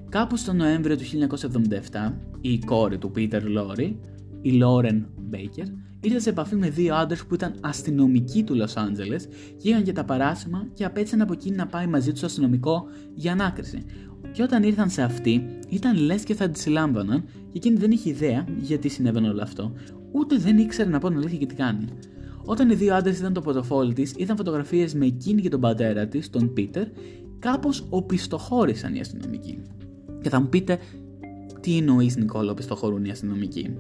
Κάπου 0.10 0.38
στο 0.38 0.54
Νοέμβριο 0.54 0.98
του 0.98 1.04
1977, 1.04 2.14
η 2.42 2.60
κόρη 2.60 2.98
του 2.98 3.12
Πίτερ 3.12 3.48
Λόρι, 3.48 4.00
η 4.42 4.52
Λόρεν 4.52 5.08
Μπέικερ, 5.22 5.66
ήρθε 6.02 6.20
σε 6.20 6.30
επαφή 6.30 6.56
με 6.56 6.70
δύο 6.70 6.96
άντρες 6.96 7.26
που 7.26 7.34
ήταν 7.34 7.54
αστυνομικοί 7.62 8.44
του 8.44 8.56
Λος 8.56 8.76
Άντζελες 8.76 9.28
και 9.58 9.70
είχαν 9.70 9.84
και 9.84 9.92
τα 9.92 10.06
παράσημα 10.06 10.68
και 10.74 10.86
απέτυχαν 10.86 11.22
από 11.22 11.34
εκείνη 11.34 11.56
να 11.56 11.68
πάει 11.68 11.88
μαζί 11.88 12.10
τους 12.10 12.18
στο 12.18 12.26
αστυνομικό 12.26 12.88
για 13.14 13.32
ανάκριση. 13.32 13.86
Και 14.32 14.44
όταν 14.44 14.64
ήρθαν 14.64 14.90
σε 14.90 15.02
αυτή, 15.02 15.46
ήταν 15.70 15.98
λες 15.98 16.24
και 16.24 16.34
θα 16.34 16.50
τη 16.50 16.60
συλλάμβαναν 16.60 17.24
και 17.24 17.58
εκείνη 17.58 17.78
δεν 17.78 17.92
είχε 17.92 18.10
ιδέα 18.10 18.46
γιατί 18.58 18.90
συνέβαινε 18.90 19.30
όλο 19.30 19.42
αυτό, 19.42 19.72
ούτε 20.12 20.38
δεν 20.38 20.58
ήξερε 20.58 20.90
να 20.90 21.00
πω 21.00 21.08
την 21.08 21.18
αλήθεια 21.18 21.38
και 21.38 21.46
τι 21.46 21.56
κάνει. 21.56 21.86
Όταν 22.50 22.70
οι 22.70 22.76
δύο 22.76 22.96
άντρες 22.96 23.20
ήταν 23.20 23.34
το 23.34 23.42
πορτοφόλι 23.42 23.94
της, 23.94 24.14
ήταν 24.18 24.38
φωτογραφίες 24.38 24.94
με 24.94 25.06
εκείνη 25.06 25.42
και 25.42 25.50
τον 25.50 25.60
πατέρα 25.60 26.08
της, 26.08 26.30
τον 26.30 26.54
Πίτερ, 26.54 26.88
κάπως 27.40 27.86
οπισθοχώρησαν 27.90 28.96
οι 28.96 29.00
αστυνομικοί. 29.00 29.62
Και 30.22 30.30
θα 30.30 30.40
μου 30.40 30.48
πείτε, 30.48 30.80
τι 31.60 31.78
εννοείς 31.78 32.16
Νικόλα, 32.16 32.52
οπισθοχωρούν 32.52 33.06
οι 33.06 33.10
αστυνομικοί; 33.10 33.78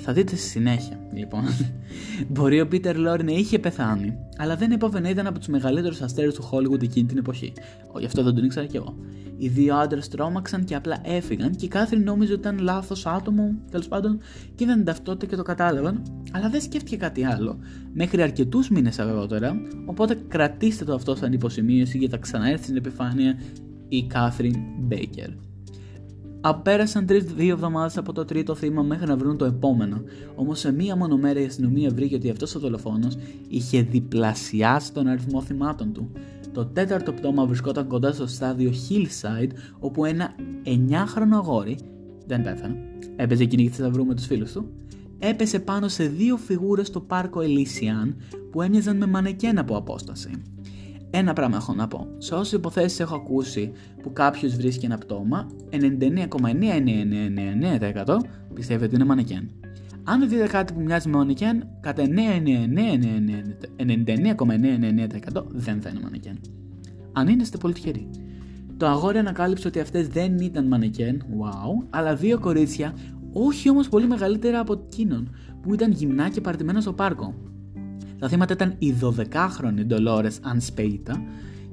Θα 0.00 0.12
δείτε 0.12 0.36
στη 0.36 0.48
συνέχεια, 0.48 1.00
λοιπόν. 1.12 1.42
Μπορεί 2.28 2.60
ο 2.60 2.68
Πίτερ 2.68 2.96
Λόρι 2.96 3.24
να 3.24 3.32
είχε 3.32 3.58
πεθάνει, 3.58 4.16
αλλά 4.36 4.56
δεν 4.56 4.70
έπαβε 4.70 5.00
να 5.00 5.08
ήταν 5.08 5.26
από 5.26 5.38
τους 5.38 5.48
μεγαλύτερους 5.48 6.00
αστέρου 6.00 6.32
του 6.32 6.48
Hollywood 6.52 6.82
εκείνη 6.82 7.06
την 7.06 7.18
εποχή. 7.18 7.52
Γι' 7.98 8.06
αυτό 8.06 8.22
δεν 8.22 8.34
τον 8.34 8.44
ήξερα 8.44 8.66
κι 8.66 8.76
εγώ. 8.76 8.96
Οι 9.36 9.48
δύο 9.48 9.76
άντρες 9.76 10.08
τρόμαξαν 10.08 10.64
και 10.64 10.74
απλά 10.74 11.00
έφυγαν 11.02 11.50
και 11.50 11.64
η 11.64 11.68
Κάθριν 11.68 12.02
νόμιζε 12.02 12.32
ότι 12.32 12.40
ήταν 12.40 12.58
λάθος 12.58 13.06
άτομο, 13.06 13.54
τέλος 13.70 13.88
πάντων, 13.88 14.18
και 14.54 14.64
είδαν 14.64 14.76
την 14.76 14.84
ταυτότητα 14.84 15.26
και 15.26 15.36
το 15.36 15.42
κατάλαβαν, 15.42 16.02
αλλά 16.32 16.48
δεν 16.48 16.60
σκέφτηκε 16.60 16.96
κάτι 16.96 17.24
άλλο. 17.24 17.58
Μέχρι 17.92 18.22
αρκετούς 18.22 18.70
μήνες 18.70 18.98
αργότερα, 18.98 19.60
οπότε 19.86 20.18
κρατήστε 20.28 20.84
το 20.84 20.94
αυτό 20.94 21.14
σαν 21.14 21.32
υποσημείωση 21.32 21.98
για 21.98 22.08
τα 22.08 22.16
ξαναέρθει 22.16 22.62
στην 22.62 22.76
επιφάνεια 22.76 23.38
η 23.88 24.06
Κάθριν 24.06 24.54
Μπέικερ. 24.80 25.47
Απέρασαν 26.40 27.06
τρει-δύο 27.06 27.52
εβδομάδες 27.52 27.96
από 27.96 28.12
το 28.12 28.24
τρίτο 28.24 28.54
θύμα 28.54 28.82
μέχρι 28.82 29.06
να 29.06 29.16
βρουν 29.16 29.36
το 29.36 29.44
επόμενο. 29.44 30.02
Όμως 30.34 30.58
σε 30.58 30.72
μία 30.72 30.96
μόνο 30.96 31.16
μέρα 31.16 31.40
η 31.40 31.44
αστυνομία 31.44 31.90
βρήκε 31.90 32.14
ότι 32.14 32.30
αυτός 32.30 32.54
ο 32.54 32.58
δολοφόνος 32.58 33.16
είχε 33.48 33.82
διπλασιάσει 33.82 34.92
τον 34.92 35.06
αριθμό 35.06 35.42
θυμάτων 35.42 35.92
του. 35.92 36.10
Το 36.52 36.66
τέταρτο 36.66 37.12
πτώμα 37.12 37.46
βρισκόταν 37.46 37.86
κοντά 37.86 38.12
στο 38.12 38.26
στάδιο 38.26 38.70
Hillside, 38.70 39.50
όπου 39.78 40.04
ένα 40.04 40.34
9χρονο 40.64 41.32
αγόρι, 41.32 41.78
δεν 42.26 42.42
πέθανε, 42.42 42.76
έπαιζε 43.16 43.44
κυνήγη 43.44 43.68
θησαυρού 43.68 44.04
με 44.06 44.14
τους 44.14 44.26
φίλους 44.26 44.52
του, 44.52 44.68
έπεσε 45.18 45.58
πάνω 45.58 45.88
σε 45.88 46.04
δύο 46.04 46.36
φιγούρες 46.36 46.86
στο 46.86 47.00
πάρκο 47.00 47.40
Elysian 47.40 48.14
που 48.50 48.62
έμοιαζαν 48.62 48.96
με 48.96 49.06
μανεκέν 49.06 49.58
από 49.58 49.76
απόσταση. 49.76 50.30
Ένα 51.10 51.32
πράγμα 51.32 51.56
έχω 51.56 51.74
να 51.74 51.88
πω. 51.88 52.06
Σε 52.18 52.34
όσε 52.34 52.56
υποθέσει 52.56 53.02
έχω 53.02 53.14
ακούσει 53.14 53.72
που 54.02 54.12
κάποιο 54.12 54.50
βρίσκει 54.50 54.84
ένα 54.84 54.98
πτώμα, 54.98 55.46
99,9999% 55.70 58.16
πιστεύει 58.54 58.84
ότι 58.84 58.94
είναι 58.94 59.04
μανεκέν. 59.04 59.50
Αν 60.04 60.28
δείτε 60.28 60.46
κάτι 60.46 60.72
που 60.72 60.80
μοιάζει 60.80 61.08
με 61.08 61.16
μανεκέν, 61.16 61.66
κατά 61.80 62.04
99,9999% 62.04 62.08
δεν 65.48 65.80
θα 65.80 65.88
είναι 65.88 66.00
μανεκέν. 66.02 66.40
Αν 67.12 67.28
είναι, 67.28 67.42
είστε 67.42 67.58
πολύ 67.58 67.74
τυχεροί. 67.74 68.10
Το 68.76 68.86
αγόρι 68.86 69.18
ανακάλυψε 69.18 69.68
ότι 69.68 69.80
αυτέ 69.80 70.02
δεν 70.02 70.38
ήταν 70.38 70.66
μανεκέν, 70.66 71.22
wow, 71.22 71.86
αλλά 71.90 72.14
δύο 72.14 72.38
κορίτσια, 72.38 72.94
όχι 73.32 73.70
όμω 73.70 73.80
πολύ 73.90 74.06
μεγαλύτερα 74.06 74.60
από 74.60 74.72
εκείνον, 74.72 75.34
που 75.62 75.74
ήταν 75.74 75.92
γυμνά 75.92 76.28
και 76.28 76.40
παρτιμένα 76.40 76.80
στο 76.80 76.92
πάρκο. 76.92 77.34
Τα 78.18 78.28
θύματα 78.28 78.52
ήταν 78.52 78.74
η 78.78 78.94
12χρονη 79.02 79.84
Ντολόρες 79.86 80.38
Ανσπέιτα 80.42 81.22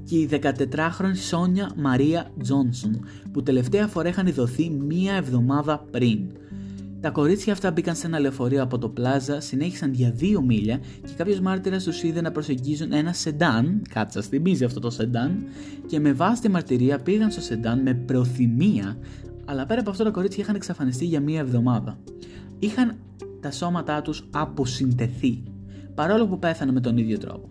και 0.04 0.16
η 0.16 0.28
14χρονη 0.32 1.16
Σόνια 1.28 1.70
Μαρία 1.76 2.30
Τζόνσον, 2.42 3.04
που 3.32 3.42
τελευταία 3.42 3.86
φορά 3.86 4.08
είχαν 4.08 4.26
ειδωθεί 4.26 4.70
μία 4.70 5.14
εβδομάδα 5.14 5.84
πριν. 5.90 6.18
Τα 7.00 7.10
κορίτσια 7.10 7.52
αυτά 7.52 7.70
μπήκαν 7.70 7.94
σε 7.94 8.06
ένα 8.06 8.18
λεωφορείο 8.18 8.62
από 8.62 8.78
το 8.78 8.88
πλάζα, 8.88 9.40
συνέχισαν 9.40 9.92
για 9.92 10.10
δύο 10.10 10.42
μίλια 10.42 10.78
και 10.78 11.12
κάποιος 11.16 11.40
μάρτυρας 11.40 11.84
τους 11.84 12.02
είδε 12.02 12.20
να 12.20 12.32
προσεγγίζουν 12.32 12.92
ένα 12.92 13.12
σεντάν, 13.12 13.82
κάτι 13.90 14.12
σα 14.12 14.22
θυμίζει 14.22 14.64
αυτό 14.64 14.80
το 14.80 14.90
σεντάν, 14.90 15.44
και 15.86 16.00
με 16.00 16.12
βάση 16.12 16.42
τη 16.42 16.48
μαρτυρία 16.48 16.98
πήγαν 16.98 17.30
στο 17.30 17.40
σεντάν 17.40 17.82
με 17.82 17.94
προθυμία, 17.94 18.98
αλλά 19.44 19.66
πέρα 19.66 19.80
από 19.80 19.90
αυτό 19.90 20.04
τα 20.04 20.10
κορίτσια 20.10 20.42
είχαν 20.42 20.54
εξαφανιστεί 20.54 21.04
για 21.04 21.20
μία 21.20 21.40
εβδομάδα. 21.40 21.98
Είχαν 22.58 22.96
τα 23.40 23.50
σώματά 23.50 24.02
τους 24.02 24.28
αποσυντεθεί 24.30 25.42
παρόλο 25.96 26.26
που 26.26 26.38
πέθανε 26.38 26.72
με 26.72 26.80
τον 26.80 26.96
ίδιο 26.96 27.18
τρόπο. 27.18 27.48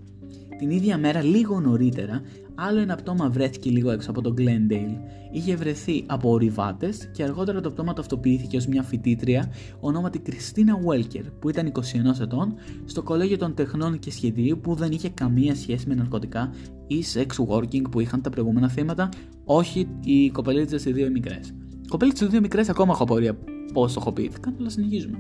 Την 0.58 0.70
ίδια 0.70 0.98
μέρα, 0.98 1.22
λίγο 1.22 1.60
νωρίτερα, 1.60 2.22
άλλο 2.56 2.80
ένα 2.80 2.96
πτώμα 2.96 3.30
βρέθηκε 3.30 3.70
λίγο 3.70 3.92
έξω 3.92 4.10
από 4.10 4.22
τον 4.22 4.36
Glendale. 4.38 4.98
Είχε 5.32 5.56
βρεθεί 5.56 6.04
από 6.08 6.30
ορειβάτες 6.30 7.10
και 7.14 7.24
αργότερα 7.24 7.62
το 7.62 7.72
πτώμα 7.72 7.94
ταυτοποιήθηκε 7.94 8.58
ως 8.58 8.68
μια 8.68 8.84
φοιτήτρια 8.84 9.52
ονόματι 9.80 10.20
Κριστίνα 10.20 10.78
Βέλκερ, 10.78 11.24
που 11.24 11.50
ήταν 11.50 11.72
21 11.76 11.82
ετών, 12.22 12.54
στο 12.86 13.04
κολέγιο 13.04 13.38
των 13.38 13.54
τεχνών 13.54 14.00
και 14.00 14.12
σχεδίου 14.12 14.60
που 14.60 14.74
δεν 14.74 14.92
είχε 14.92 15.10
καμία 15.10 15.56
σχέση 15.56 15.88
με 15.88 15.96
ναρκωτικά 15.96 16.54
ή 16.88 17.04
sex 17.14 17.46
working 17.48 17.92
που 17.92 18.00
είχαν 18.00 18.22
τα 18.22 18.30
προηγούμενα 18.30 18.70
θύματα, 18.70 19.10
όχι 19.46 19.88
οι 20.04 20.30
κοπελίτσε 20.30 20.90
οι 20.90 20.94
δύο 20.94 21.10
μικρές. 21.12 21.54
Οι 21.84 21.88
κοπελίτσε 21.88 22.26
οι 22.26 22.28
δύο 22.28 22.40
μικρές 22.42 22.70
ακόμα 22.70 22.92
έχω 22.94 23.04
απορία 23.04 23.38
πώς 23.74 23.92
στοχοποιήθηκαν, 23.92 24.56
αλλά 24.60 24.70
συνεχίζουμε. 24.70 25.18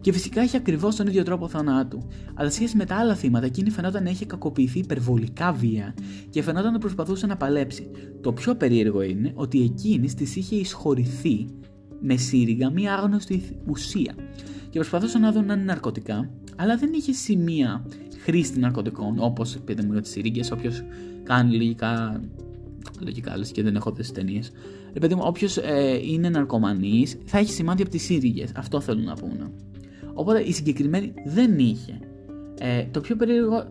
Και 0.00 0.12
φυσικά 0.12 0.42
είχε 0.42 0.56
ακριβώς 0.56 0.96
τον 0.96 1.06
ίδιο 1.06 1.22
τρόπο 1.22 1.48
θανάτου. 1.48 2.02
Αλλά 2.34 2.50
σχέση 2.50 2.76
με 2.76 2.84
τα 2.84 2.96
άλλα 2.96 3.14
θύματα, 3.14 3.46
εκείνη 3.46 3.70
φαινόταν 3.70 4.02
να 4.02 4.10
είχε 4.10 4.26
κακοποιηθεί 4.26 4.78
υπερβολικά 4.78 5.52
βία 5.52 5.94
και 6.30 6.42
φαινόταν 6.42 6.72
να 6.72 6.78
προσπαθούσε 6.78 7.26
να 7.26 7.36
παλέψει. 7.36 7.90
Το 8.20 8.32
πιο 8.32 8.54
περίεργο 8.54 9.02
είναι 9.02 9.32
ότι 9.34 9.62
εκείνη 9.62 10.12
της 10.14 10.36
είχε 10.36 10.56
εισχωρηθεί 10.56 11.46
με 12.00 12.16
σύριγγα 12.16 12.70
μία 12.70 12.94
άγνωστη 12.94 13.42
ουσία 13.66 14.14
και 14.70 14.78
προσπαθούσε 14.78 15.18
να 15.18 15.32
δουν 15.32 15.50
αν 15.50 15.56
είναι 15.56 15.64
ναρκωτικά, 15.64 16.30
αλλά 16.56 16.76
δεν 16.76 16.92
είχε 16.92 17.12
σημεία 17.12 17.84
χρήση 18.22 18.58
ναρκωτικών, 18.58 19.16
όπως 19.18 19.58
πείτε 19.64 19.82
μου 19.82 19.92
για 19.92 20.00
τις 20.00 20.10
σύριγγες. 20.10 20.50
Όποιος 20.50 20.82
κάνει 21.22 21.56
λογικά. 21.56 22.20
Λογικά, 23.00 23.36
λες 23.36 23.50
και 23.50 23.62
δεν 23.62 23.76
έχω 23.76 23.92
δει 23.92 24.12
ταινίες. 24.12 24.50
Ρε 24.92 24.98
παιδί 24.98 25.14
μου, 25.14 25.22
όποιος 25.24 25.56
ε, 25.56 26.00
είναι 26.02 26.28
ναρκωμανής 26.28 27.18
θα 27.24 27.38
έχει 27.38 27.52
σημάδια 27.52 27.84
από 27.84 27.92
τις 27.92 28.02
σύριγγες. 28.02 28.52
Αυτό 28.56 28.80
θέλουν 28.80 29.04
να 29.04 29.14
πούνε. 29.14 29.50
Οπότε 30.20 30.40
η 30.40 30.52
συγκεκριμένη 30.52 31.14
δεν 31.24 31.58
είχε. 31.58 31.98
Ε, 32.60 32.84
το 32.90 33.00
πιο 33.00 33.16
περίεργο. 33.16 33.64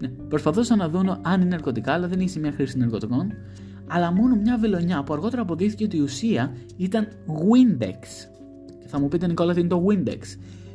Ναι, 0.00 0.08
προσπαθούσαν 0.08 0.78
να 0.78 0.88
δουν 0.88 1.08
αν 1.22 1.40
είναι 1.40 1.50
ναρκωτικά, 1.50 1.92
αλλά 1.92 2.08
δεν 2.08 2.20
είχε 2.20 2.28
σημεία 2.28 2.52
χρήση 2.52 2.78
ναρκωτικών. 2.78 3.32
Αλλά 3.86 4.12
μόνο 4.12 4.36
μια 4.36 4.58
βελονιά 4.58 5.02
που 5.02 5.12
αργότερα 5.12 5.42
αποδείχθηκε 5.42 5.84
ότι 5.84 5.96
η 5.96 6.00
ουσία 6.00 6.52
ήταν 6.76 7.08
Windex. 7.26 7.98
Και 8.80 8.88
θα 8.88 9.00
μου 9.00 9.08
πείτε, 9.08 9.26
Νικόλα, 9.26 9.54
τι 9.54 9.60
είναι 9.60 9.68
το 9.68 9.86
Windex; 9.88 10.20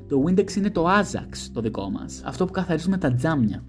Το 0.07 0.23
Windex 0.27 0.55
είναι 0.55 0.69
το 0.69 0.85
Ajax 0.87 1.49
το 1.53 1.61
δικό 1.61 1.89
μας. 1.89 2.21
Αυτό 2.25 2.45
που 2.45 2.51
καθαρίζουμε 2.51 2.97
τα 2.97 3.13
τζάμια. 3.13 3.63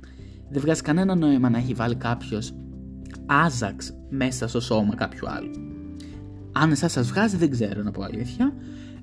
Δεν 0.50 0.60
βγάζει 0.60 0.82
κανένα 0.82 1.14
νόημα 1.14 1.50
να 1.50 1.58
έχει 1.58 1.74
βάλει 1.74 1.94
κάποιος 1.94 2.54
Ajax 3.26 3.76
μέσα 4.08 4.48
στο 4.48 4.60
σώμα 4.60 4.94
κάποιου 4.94 5.30
άλλου. 5.30 5.50
Αν 6.52 6.70
εσάς 6.70 6.92
σας 6.92 7.08
βγάζει, 7.08 7.36
δεν 7.36 7.50
ξέρω 7.50 7.82
να 7.82 7.90
πω 7.90 8.02
αλήθεια 8.02 8.54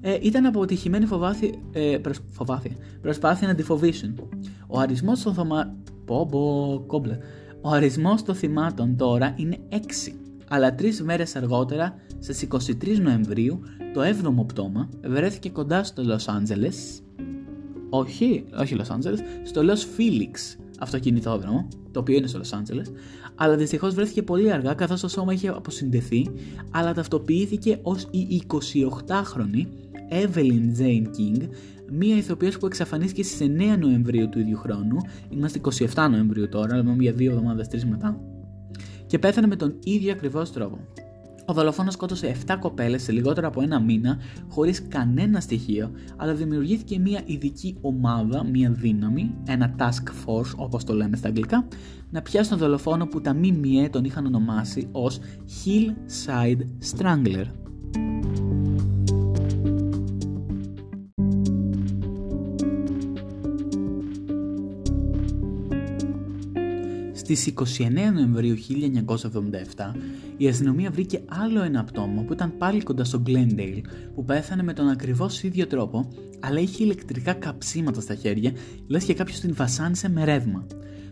ε, 0.01 0.17
ήταν 0.21 0.45
αποτυχημένη 0.45 1.05
φοβάθη, 1.05 1.59
ε, 1.71 1.97
προσ, 2.01 2.19
φοβάθη, 2.31 2.75
προσπάθεια 3.01 3.47
να 3.47 3.55
τη 3.55 3.63
φοβήσουν. 3.63 4.19
Ο 4.67 4.79
αριθμός 4.79 5.21
των 5.21 5.33
θωμα... 5.33 5.75
πω, 6.05 6.27
πω, 6.31 6.83
κόμπλε. 6.87 7.17
Ο 7.61 7.69
αριθμός 7.69 8.23
των 8.23 8.35
θυμάτων 8.35 8.97
τώρα 8.97 9.33
είναι 9.37 9.57
6. 9.69 9.75
Αλλά 10.47 10.75
τρεις 10.75 11.01
μέρες 11.01 11.35
αργότερα, 11.35 11.95
στις 12.19 12.47
23 12.51 12.99
Νοεμβρίου, 13.01 13.59
το 13.93 14.01
7ο 14.01 14.45
πτώμα 14.47 14.89
βρέθηκε 15.05 15.49
κοντά 15.49 15.83
στο 15.83 16.03
Λος 16.03 16.27
Άντζελες. 16.27 17.01
Όχι, 17.89 18.43
όχι 18.59 18.75
Λος 18.75 18.89
Άντζελες, 18.89 19.21
στο 19.43 19.63
Λος 19.63 19.87
Φίλιξ 19.95 20.57
αυτοκινητόδρομο, 20.79 21.67
το 21.91 21.99
οποίο 21.99 22.15
είναι 22.15 22.27
στο 22.27 22.37
Λος 22.37 22.53
Άντζελες, 22.53 22.91
αλλά 23.35 23.55
δυστυχώς 23.55 23.93
βρέθηκε 23.93 24.23
πολύ 24.23 24.51
αργά 24.51 24.73
καθώς 24.73 25.01
το 25.01 25.07
σώμα 25.07 25.33
είχε 25.33 25.47
αποσυνδεθεί, 25.47 26.31
αλλά 26.71 26.93
ταυτοποιήθηκε 26.93 27.79
ως 27.81 28.07
η 28.11 28.41
28χρονη 28.47 29.65
Evelyn 30.09 30.79
Jane 30.79 31.07
King, 31.17 31.47
μία 31.91 32.17
ηθοποιός 32.17 32.57
που 32.57 32.65
εξαφανίστηκε 32.65 33.23
στις 33.23 33.39
9 33.41 33.77
Νοεμβρίου 33.79 34.29
του 34.29 34.39
ίδιου 34.39 34.57
χρόνου, 34.57 34.97
είμαστε 35.29 35.59
27 35.93 36.07
Νοεμβρίου 36.09 36.49
τώρα, 36.49 36.75
αλλά 36.75 36.95
για 36.99 37.13
δύο 37.13 37.31
εβδομάδες, 37.31 37.67
τρεις 37.67 37.85
μετά, 37.85 38.19
και 39.05 39.19
πέθανε 39.19 39.47
με 39.47 39.55
τον 39.55 39.79
ίδιο 39.83 40.11
ακριβώς 40.11 40.51
τρόπο. 40.51 40.79
Ο 41.49 41.53
δολοφόνος 41.53 41.93
σκότωσε 41.93 42.35
7 42.47 42.57
κοπέλες 42.59 43.03
σε 43.03 43.11
λιγότερο 43.11 43.47
από 43.47 43.61
ένα 43.61 43.81
μήνα, 43.81 44.17
χωρίς 44.47 44.87
κανένα 44.87 45.39
στοιχείο, 45.39 45.91
αλλά 46.15 46.33
δημιουργήθηκε 46.33 46.99
μια 46.99 47.21
ειδική 47.25 47.77
ομάδα, 47.81 48.45
μια 48.45 48.71
δύναμη, 48.71 49.35
ένα 49.47 49.75
task 49.77 50.25
force 50.25 50.55
όπως 50.55 50.83
το 50.83 50.93
λέμε 50.93 51.17
στα 51.17 51.27
αγγλικά, 51.27 51.67
να 52.09 52.21
πιάσει 52.21 52.49
τον 52.49 52.57
δολοφόνο 52.57 53.05
που 53.07 53.21
τα 53.21 53.33
ΜΜΕ 53.33 53.89
τον 53.91 54.03
είχαν 54.03 54.25
ονομάσει 54.25 54.87
ως 54.91 55.19
Hillside 55.65 56.61
Strangler. 56.95 57.45
Στις 67.29 67.53
29 67.77 68.13
Νοεμβρίου 68.13 68.55
1977 69.75 69.93
η 70.37 70.47
αστυνομία 70.47 70.91
βρήκε 70.91 71.21
άλλο 71.27 71.63
ένα 71.63 71.83
πτώμα 71.83 72.21
που 72.21 72.33
ήταν 72.33 72.53
πάλι 72.57 72.83
κοντά 72.83 73.03
στο 73.03 73.23
Glendale 73.27 73.81
που 74.15 74.25
πέθανε 74.25 74.63
με 74.63 74.73
τον 74.73 74.89
ακριβώς 74.89 75.43
ίδιο 75.43 75.67
τρόπο 75.67 76.09
αλλά 76.39 76.59
είχε 76.59 76.83
ηλεκτρικά 76.83 77.33
καψίματα 77.33 78.01
στα 78.01 78.15
χέρια 78.15 78.51
λες 78.87 79.03
και 79.03 79.13
κάποιος 79.13 79.39
την 79.39 79.53
βασάνισε 79.53 80.09
με 80.09 80.23
ρεύμα. 80.23 80.65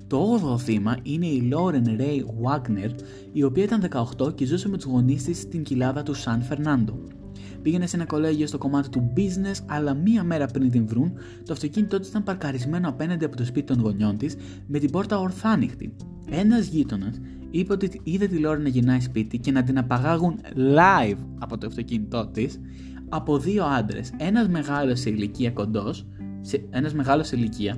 Το 0.08 0.40
8ο 0.44 0.60
θύμα 0.60 0.98
είναι 1.04 1.26
η 1.26 1.52
Lauren 1.54 2.02
Ray 2.02 2.20
Wagner 2.44 2.92
η 3.34 3.44
οποία 3.44 3.64
ήταν 3.64 3.88
18 4.18 4.36
και 4.36 4.46
ζούσε 4.46 4.70
με 4.70 4.78
τους 4.78 4.86
γονείς 4.86 5.24
της 5.24 5.38
στην 5.38 5.64
κοιλάδα 5.64 6.04
του 6.04 6.14
Σαν 6.14 6.42
Φερνάντο. 6.42 7.25
Πήγαινε 7.66 7.88
σε 7.88 7.96
ένα 7.96 8.06
κολέγιο 8.06 8.48
στο 8.48 8.58
κομμάτι 8.58 8.90
του 8.90 9.14
business, 9.18 9.64
αλλά 9.66 9.94
μία 9.94 10.24
μέρα 10.24 10.46
πριν 10.46 10.72
την 10.72 10.88
βρουν, 10.88 11.14
το 11.46 11.54
αυτοκίνητό 11.54 12.00
της 12.00 12.10
ήταν 12.10 12.24
παρκαρισμένο 12.24 12.90
απέναντι 12.90 13.26
από 13.26 13.36
το 13.36 13.46
σπίτι 13.46 13.66
των 13.66 13.84
γονιών 13.84 14.18
της, 14.18 14.36
με 14.68 14.80
την 14.80 14.92
πόρτα 14.92 15.20
ορθάνυχτη. 15.20 15.96
Ένας 16.30 16.68
γείτονας 16.68 17.20
είπε 17.52 17.74
ότι 17.74 18.02
είδε 18.04 18.28
τη 18.28 18.38
Λόρη 18.38 18.62
να 18.62 18.70
γυρνάει 18.70 19.00
σπίτι 19.00 19.38
και 19.38 19.52
να 19.52 19.64
την 19.64 19.78
απαγάγουν 19.78 20.40
live 20.56 21.18
από 21.40 21.58
το 21.58 21.68
αυτοκίνητό 21.68 22.28
της 22.28 22.60
από 23.10 23.38
δύο 23.38 23.64
άντρες. 23.64 24.12
Ένας 24.18 24.48
μεγάλος 24.48 25.00
σε 25.00 25.10
ηλικία 25.10 25.52
κοντός, 25.52 26.08
ένας 26.70 26.94
μεγάλος 26.94 27.28
σε 27.28 27.36
ηλικία, 27.36 27.78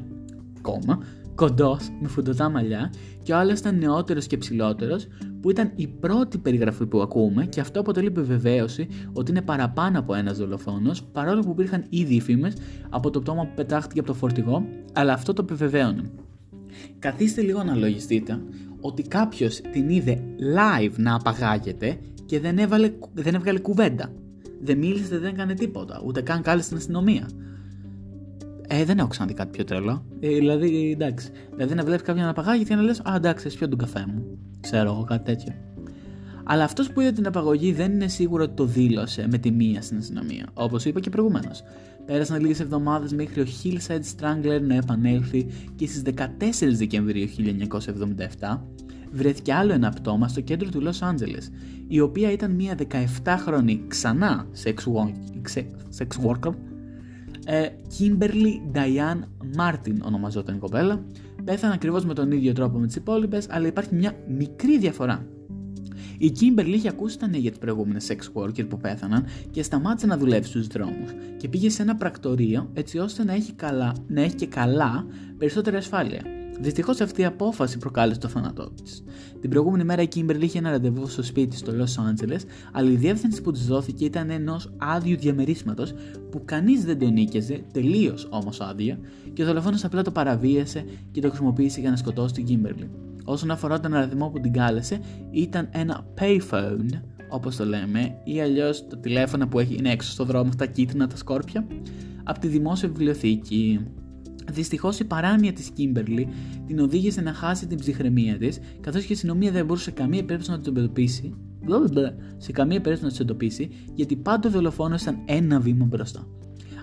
κόμμα, 0.62 1.00
κοντός 1.38 1.90
με 2.02 2.08
φουντωτά 2.08 2.50
μαλλιά 2.50 2.94
και 3.24 3.34
ο 3.34 3.38
άλλος 3.38 3.60
ήταν 3.60 3.78
νεότερος 3.78 4.28
και 4.28 4.38
ψηλότερος, 4.38 5.08
που 5.42 5.50
ήταν 5.50 5.72
η 5.76 5.88
πρώτη 5.88 6.38
περιγραφή 6.38 6.86
που 6.86 7.02
ακούμε 7.02 7.46
και 7.46 7.60
αυτό 7.60 7.80
αποτελεί 7.80 8.08
επιβεβαίωση 8.08 8.88
ότι 9.14 9.32
είναι 9.32 9.42
παραπάνω 9.42 10.00
από 10.00 10.14
ένας 10.14 10.38
δολοφόνος, 10.38 11.04
παρόλο 11.04 11.42
που 11.42 11.52
υπήρχαν 11.52 11.86
ήδη 11.90 12.22
φήμες 12.22 12.54
από 12.90 13.10
το 13.10 13.22
πτώμα 13.22 13.46
που 13.46 13.54
πετάχτηκε 13.56 14.00
από 14.00 14.08
το 14.08 14.14
φορτηγό, 14.14 14.68
αλλά 14.94 15.14
αυτό 15.14 15.34
το 15.34 15.42
επιβεβαίωνε. 15.42 16.12
Καθίστε 17.00 17.42
λίγο 17.42 17.64
να 17.64 17.76
λογιστείτε 17.76 18.42
ότι 18.82 19.02
κάποιος 19.02 19.62
την 19.62 19.90
είδε 19.90 20.24
live 20.56 20.94
να 20.98 21.16
απαγάγεται 21.16 21.98
και 22.26 22.40
δεν, 22.40 22.58
έβαλε, 22.58 22.92
δεν 23.14 23.36
έβγαλε 23.36 23.60
κουβέντα. 23.60 24.12
Δεν 24.62 24.78
μίλησε, 24.78 25.18
δεν 25.18 25.34
έκανε 25.34 25.54
τίποτα, 25.54 26.02
ούτε 26.06 26.22
καν 26.22 26.42
κάλεσε 26.42 26.66
στην 26.66 26.78
αστυνομία. 26.78 27.30
Ε, 28.68 28.86
δεν 28.86 28.98
έχω 28.98 29.08
ξαναδεί 29.08 29.34
κάτι 29.34 29.50
πιο 29.52 29.64
τρελό. 29.64 30.06
Ε, 30.20 30.28
δηλαδή, 30.28 30.92
εντάξει. 30.92 31.30
Δηλαδή 31.56 31.74
να 31.74 31.84
βλέπεις 31.84 32.06
κάποιον 32.06 32.26
να 32.26 32.34
παγάγει 32.34 32.64
και 32.64 32.76
να 32.76 32.82
λες: 32.82 33.00
Α, 33.00 33.14
εντάξει, 33.16 33.48
εσύ 33.48 33.58
πιω 33.58 33.68
τον 33.70 33.78
καφέ 33.78 34.06
μου. 34.08 34.38
Ξέρω 34.60 34.92
εγώ 34.92 35.04
κάτι 35.04 35.24
τέτοιο. 35.24 35.54
Αλλά 36.50 36.64
αυτός 36.64 36.92
που 36.92 37.02
είδε 37.02 37.12
την 37.12 37.28
απαγωγή 37.28 37.74
δεν 37.74 37.92
είναι 37.92 38.08
σίγουρο 38.08 38.44
ότι 38.44 38.54
το 38.54 38.66
δήλωσε 38.66 39.28
με 39.32 39.38
τη 39.38 39.52
μία 39.52 39.82
στην 39.82 39.98
αστυνομία, 39.98 40.50
όπως 40.54 40.86
είπα 40.86 41.00
και 41.00 41.10
προηγουμένω. 41.10 41.52
Πέρασαν 42.06 42.42
λίγες 42.42 42.60
εβδομάδες 42.60 43.14
μέχρι 43.14 43.42
ο 43.42 43.46
Hillside 43.46 44.02
Strangler 44.18 44.62
να 44.62 44.76
επανέλθει 44.76 45.48
και 45.76 45.88
στις 45.88 46.02
14 46.16 46.22
Δεκεμβρίου 46.72 47.28
1977 48.40 48.60
βρέθηκε 49.12 49.54
άλλο 49.54 49.74
ένα 49.74 49.90
πτώμα 49.90 50.28
στο 50.28 50.42
κέντρο 50.42 50.70
του 50.70 50.84
Los 50.84 51.08
Angeles, 51.08 51.52
η 51.88 52.00
οποία 52.00 52.32
ήταν 52.32 52.52
μια 52.52 52.78
17χρονη 53.24 53.80
ξανά 53.88 54.48
sex 54.64 54.76
worker, 56.26 56.54
ε, 57.50 57.68
Kimberly 57.98 58.78
Diane 58.78 59.22
Martin 59.60 59.96
ονομαζόταν 60.04 60.56
η 60.56 60.60
κοπέλα. 60.60 61.04
Πέθανε 61.44 61.74
ακριβώς 61.74 62.06
με 62.06 62.14
τον 62.14 62.32
ίδιο 62.32 62.54
τρόπο 62.54 62.78
με 62.78 62.86
τις 62.88 62.96
υπόλοιπες, 62.96 63.48
αλλά 63.50 63.68
υπάρχει 63.68 63.96
μια 63.96 64.16
μικρή 64.28 64.78
διαφορά. 64.78 65.26
Η 66.18 66.32
Kimberly 66.40 66.68
είχε 66.68 66.88
ακούσει 66.88 67.20
τα 67.20 67.28
νέα 67.28 67.40
για 67.40 67.50
τις 67.50 67.60
προηγούμενες 67.60 68.12
sex 68.12 68.42
worker 68.42 68.68
που 68.70 68.78
πέθαναν 68.78 69.26
και 69.52 69.64
σταμάτησε 69.64 70.08
να 70.08 70.18
δουλεύει 70.18 70.46
στους 70.46 70.68
δρόμους 70.68 71.12
και 71.38 71.48
πήγε 71.48 71.70
σε 71.70 71.82
ένα 71.82 71.96
πρακτορείο 71.96 72.70
έτσι 72.74 72.98
ώστε 72.98 73.24
να 73.24 73.34
έχει, 73.34 73.54
καλά, 73.54 73.96
να 74.08 74.22
έχει 74.22 74.36
και 74.36 74.48
καλά 74.48 75.06
περισσότερη 75.38 75.76
ασφάλεια. 75.76 76.37
Δυστυχώς 76.60 77.02
αυτή 77.02 77.22
η 77.22 77.26
απόφαση 77.26 77.78
προκάλεσε 77.78 78.20
το 78.20 78.28
θάνατό 78.28 78.72
της. 78.72 79.04
Την 79.42 79.50
προηγούμενη 79.50 79.84
μέρα 79.84 80.02
η 80.02 80.08
Kimberly 80.16 80.42
είχε 80.42 80.58
ένα 80.58 80.70
ραντεβού 80.70 81.08
στο 81.08 81.24
σπίτι 81.24 81.58
στο 81.58 81.74
Los 81.74 81.84
Angeles, 81.84 82.42
αλλά 82.72 82.90
η 82.90 82.96
διεύθυνση 82.96 83.42
που 83.42 83.52
της 83.52 83.66
δόθηκε 83.66 84.06
ήταν 84.06 84.30
ενός 84.30 84.74
άδειου 84.78 85.18
διαμερίσματος 85.18 85.94
που 86.32 86.42
κανείς 86.46 86.86
δεν 86.86 87.00
τον 87.00 87.14
νίκαιζε, 87.14 87.64
τελείως 87.74 88.28
όμως 88.32 88.62
άδεια, 88.62 89.00
και 89.34 89.44
ο 89.44 89.46
δολοφόνος 89.46 89.84
απλά 89.84 90.02
το 90.02 90.12
παραβίασε 90.12 90.86
και 91.12 91.22
το 91.22 91.28
χρησιμοποίησε 91.28 91.80
για 91.80 91.90
να 91.90 91.96
σκοτώσει 91.96 92.34
την 92.34 92.46
Kimberly. 92.48 92.88
Όσον 93.24 93.52
αφορά 93.52 93.80
τον 93.80 93.94
αριθμό 93.94 94.30
που 94.30 94.40
την 94.40 94.54
κάλεσε, 94.54 95.00
ήταν 95.32 95.70
ένα 95.72 96.06
payphone, 96.20 97.02
όπως 97.30 97.56
το 97.56 97.66
λέμε, 97.66 98.18
ή 98.24 98.42
αλλιώς 98.42 98.88
τα 98.88 98.98
τηλέφωνα 98.98 99.48
που 99.48 99.60
έχει, 99.60 99.76
είναι 99.76 99.92
έξω 99.92 100.12
στο 100.12 100.24
δρόμο, 100.24 100.50
τα 100.58 100.66
κίτρινα, 100.66 101.08
τα 101.08 101.16
σκόρπια, 101.16 101.68
από 102.24 102.40
τη 102.40 102.48
δημόσια 102.48 102.90
βιβλιοθήκη. 102.90 103.80
Δυστυχώς 104.52 105.00
η 105.00 105.04
παράνοια 105.04 105.54
της 105.54 105.70
Κίμπερλι 105.70 106.28
την 106.68 106.80
οδήγησε 106.80 107.22
να 107.22 107.34
χάσει 107.34 107.68
την 107.68 107.78
ψυχραιμία 107.78 108.38
της, 108.38 108.60
καθώς 108.82 109.02
και 109.02 109.12
η 109.12 109.16
αστυνομία 109.16 109.52
δεν 109.52 109.66
μπορούσε 109.66 109.84
σε 109.84 109.92
καμία 109.92 110.26
περίπτωση 110.26 110.52
να 110.52 110.60
την 110.60 110.78
εντοπίσει. 110.78 111.34
Σε 112.38 112.52
καμία 112.52 112.82
περίπτωση 112.82 113.04
να 113.04 113.18
την 113.18 113.22
εντοπίσει, 113.22 113.70
γιατί 113.94 114.16
πάντα 114.16 114.48
ο 114.48 114.52
δολοφόνο 114.52 114.96
ήταν 115.02 115.18
ένα 115.26 115.60
βήμα 115.60 115.86
μπροστά. 115.86 116.28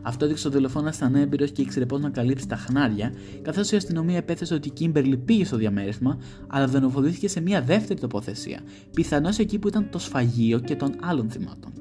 Αυτό 0.06 0.24
έδειξε 0.24 0.48
ο 0.48 0.50
δολοφόνο 0.50 0.90
ήταν 0.94 1.14
έμπειρο 1.14 1.46
και 1.46 1.62
ήξερε 1.62 1.86
πώς 1.86 2.00
να 2.00 2.10
καλύψει 2.10 2.48
τα 2.48 2.56
χνάρια, 2.56 3.12
καθώς 3.42 3.70
η 3.70 3.76
αστυνομία 3.76 4.16
επέθεσε 4.16 4.54
ότι 4.54 4.68
η 4.68 4.70
Κίμπερλι 4.70 5.16
πήγε 5.16 5.44
στο 5.44 5.56
διαμέρισμα, 5.56 6.18
αλλά 6.46 6.66
δολοφονήθηκε 6.66 7.28
σε 7.28 7.40
μια 7.40 7.62
δεύτερη 7.62 8.00
τοποθεσία, 8.00 8.60
πιθανώς 8.94 9.38
εκεί 9.38 9.58
που 9.58 9.68
ήταν 9.68 9.88
το 9.90 9.98
σφαγείο 9.98 10.58
και 10.58 10.76
των 10.76 10.94
άλλων 11.00 11.30
θυμάτων. 11.30 11.72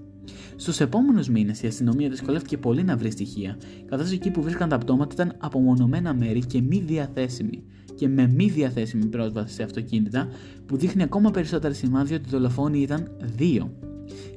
Στους 0.55 0.79
επόμενους 0.79 1.29
μήνες 1.29 1.61
η 1.61 1.67
αστυνομία 1.67 2.09
δυσκολεύτηκε 2.09 2.57
πολύ 2.57 2.83
να 2.83 2.97
βρει 2.97 3.11
στοιχεία, 3.11 3.57
καθώς 3.85 4.11
εκεί 4.11 4.31
που 4.31 4.41
βρίσκαν 4.41 4.69
τα 4.69 4.77
πτώματα 4.77 5.13
ήταν 5.13 5.33
απομονωμένα 5.37 6.13
μέρη 6.13 6.39
και 6.39 6.61
μη 6.61 6.79
διαθέσιμοι 6.79 7.63
και 7.95 8.07
με 8.07 8.27
μη 8.27 8.49
διαθέσιμη 8.49 9.05
πρόσβαση 9.05 9.53
σε 9.53 9.63
αυτοκίνητα, 9.63 10.27
που 10.65 10.77
δείχνει 10.77 11.03
ακόμα 11.03 11.31
περισσότερα 11.31 11.73
σημάδια 11.73 12.15
ότι 12.15 12.25
οι 12.27 12.31
δολοφόνοι 12.31 12.79
ήταν 12.79 13.11
δύο. 13.35 13.71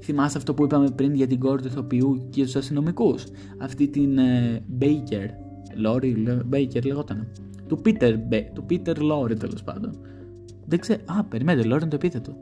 Θυμάστε 0.03 0.39
αυτό 0.39 0.55
που 0.55 0.65
είπαμε 0.65 0.91
πριν 0.91 1.15
για 1.15 1.27
την 1.27 1.39
κόρη 1.39 1.63
του 1.63 1.69
ηθοποιού 1.69 2.27
και 2.31 2.43
τους 2.43 2.57
αστυνομικούς; 2.57 3.25
Αυτή 3.59 3.89
την 3.89 4.19
ε, 4.19 4.63
Baker. 4.81 5.29
Λόρι, 5.77 6.25
Baker 6.53 6.85
λεγόταν. 6.85 7.29
Του 7.67 7.81
Peter, 7.85 8.15
του 8.55 8.67
Peter 8.71 8.95
Lorry 8.97 9.39
τέλος 9.39 9.63
πάντων. 9.63 9.99
Δεν 10.67 10.79
ξέρω. 10.79 11.01
Α, 11.05 11.25
περιμένετε, 11.25 11.69
Lorry 11.69 11.81
είναι 11.81 11.91
το 11.91 11.97
επίθετο. 11.97 12.37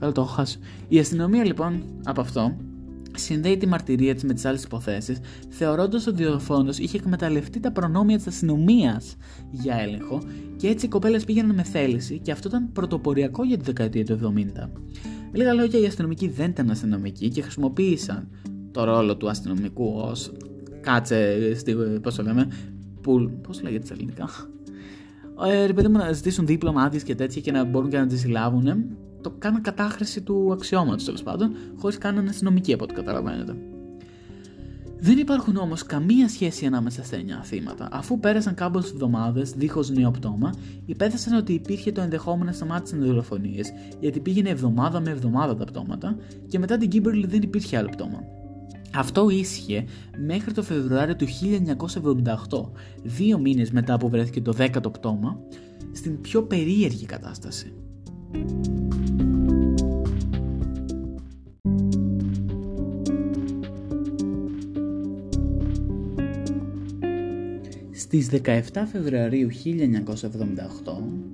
Καλά 0.00 0.12
το 0.12 0.20
έχω 0.20 0.30
χάσει. 0.30 0.58
Η 0.88 0.98
αστυνομία 0.98 1.44
λοιπόν 1.44 1.82
από 2.04 2.20
αυτό 2.20 2.56
συνδέει 3.16 3.56
τη 3.56 3.66
μαρτυρία 3.66 4.14
της 4.14 4.24
με 4.24 4.34
τις 4.34 4.44
άλλες 4.44 4.62
υποθέσεις, 4.62 5.18
θεωρώντας 5.48 6.06
ότι 6.06 6.22
ο 6.24 6.26
δολοφόνο 6.26 6.72
είχε 6.78 6.96
εκμεταλλευτεί 6.96 7.60
τα 7.60 7.72
προνόμια 7.72 8.16
της 8.16 8.26
αστυνομίας 8.26 9.16
για 9.50 9.74
έλεγχο 9.74 10.22
και 10.56 10.68
έτσι 10.68 10.86
οι 10.86 10.88
κοπέλες 10.88 11.24
πήγαιναν 11.24 11.54
με 11.54 11.62
θέληση 11.62 12.18
και 12.18 12.32
αυτό 12.32 12.48
ήταν 12.48 12.72
πρωτοποριακό 12.72 13.44
για 13.44 13.56
τη 13.56 13.64
δεκαετία 13.64 14.04
του 14.04 14.18
70. 14.22 14.68
Με 15.32 15.38
λίγα 15.38 15.52
λόγια, 15.52 15.80
οι 15.80 15.86
αστυνομικοί 15.86 16.28
δεν 16.28 16.50
ήταν 16.50 16.70
αστυνομικοί 16.70 17.28
και 17.28 17.42
χρησιμοποίησαν 17.42 18.28
το 18.70 18.84
ρόλο 18.84 19.16
του 19.16 19.28
αστυνομικού 19.28 19.92
ως 19.96 20.32
κάτσε, 20.80 21.38
πώς 22.02 22.14
το 22.14 22.22
λέμε, 22.22 22.48
πουλ, 23.00 23.26
πώς 23.26 23.62
λέγεται 23.62 23.84
στα 23.84 23.94
ελληνικά. 23.94 24.28
Ε, 25.48 25.66
ρε 25.66 25.72
παιδί 25.72 25.88
μου 25.88 25.96
να 25.96 26.12
ζητήσουν 26.12 26.46
δίπλωμα, 26.46 26.82
άδειες 26.82 27.02
και 27.02 27.14
τέτοια 27.14 27.40
και 27.40 27.52
να 27.52 27.64
μπορούν 27.64 27.90
και 27.90 27.98
να 27.98 28.06
τις 28.06 28.20
συλλάβουν 28.20 28.86
το 29.20 29.34
κάναν 29.38 29.62
κατάχρηση 29.62 30.22
του 30.22 30.52
αξιώματος 30.52 31.04
τέλος 31.04 31.22
πάντων, 31.22 31.52
χωρίς 31.76 31.98
καν 31.98 32.28
αστυνομική 32.28 32.72
από 32.72 32.84
ό,τι 32.84 32.94
καταλαβαίνετε. 32.94 33.56
Δεν 35.02 35.18
υπάρχουν 35.18 35.56
όμως 35.56 35.82
καμία 35.82 36.28
σχέση 36.28 36.66
ανάμεσα 36.66 37.04
στα 37.04 37.16
9 37.16 37.20
θύματα. 37.44 37.88
Αφού 37.92 38.20
πέρασαν 38.20 38.54
κάποιε 38.54 38.80
εβδομάδες 38.80 39.50
δίχως 39.50 39.90
νέο 39.90 40.10
πτώμα, 40.10 40.54
υπέθεσαν 40.86 41.36
ότι 41.38 41.52
υπήρχε 41.52 41.92
το 41.92 42.00
ενδεχόμενο 42.00 42.44
να 42.44 42.52
σταμάτησαν 42.52 43.02
οι 43.02 43.06
δολοφονίες, 43.06 43.72
γιατί 44.00 44.20
πήγαινε 44.20 44.48
εβδομάδα 44.48 45.00
με 45.00 45.10
εβδομάδα 45.10 45.56
τα 45.56 45.64
πτώματα 45.64 46.16
και 46.48 46.58
μετά 46.58 46.76
την 46.76 46.88
Κίμπερλι 46.88 47.26
δεν 47.26 47.42
υπήρχε 47.42 47.76
άλλο 47.76 47.88
πτώμα. 47.88 48.24
Αυτό 48.94 49.28
ίσχυε 49.28 49.84
μέχρι 50.26 50.52
το 50.52 50.62
Φεβρουάριο 50.62 51.16
του 51.16 51.26
1978, 52.48 52.70
δύο 53.02 53.38
μήνες 53.38 53.70
μετά 53.70 53.96
που 53.96 54.08
βρέθηκε 54.08 54.40
το 54.40 54.54
10ο 54.58 54.92
πτώμα, 54.92 55.40
στην 55.92 56.20
πιο 56.20 56.42
περίεργη 56.42 57.06
κατάσταση. 57.06 57.72
Στις 68.12 68.28
17 68.44 68.60
Φεβρουαρίου 68.92 69.48
1978, 69.48 69.52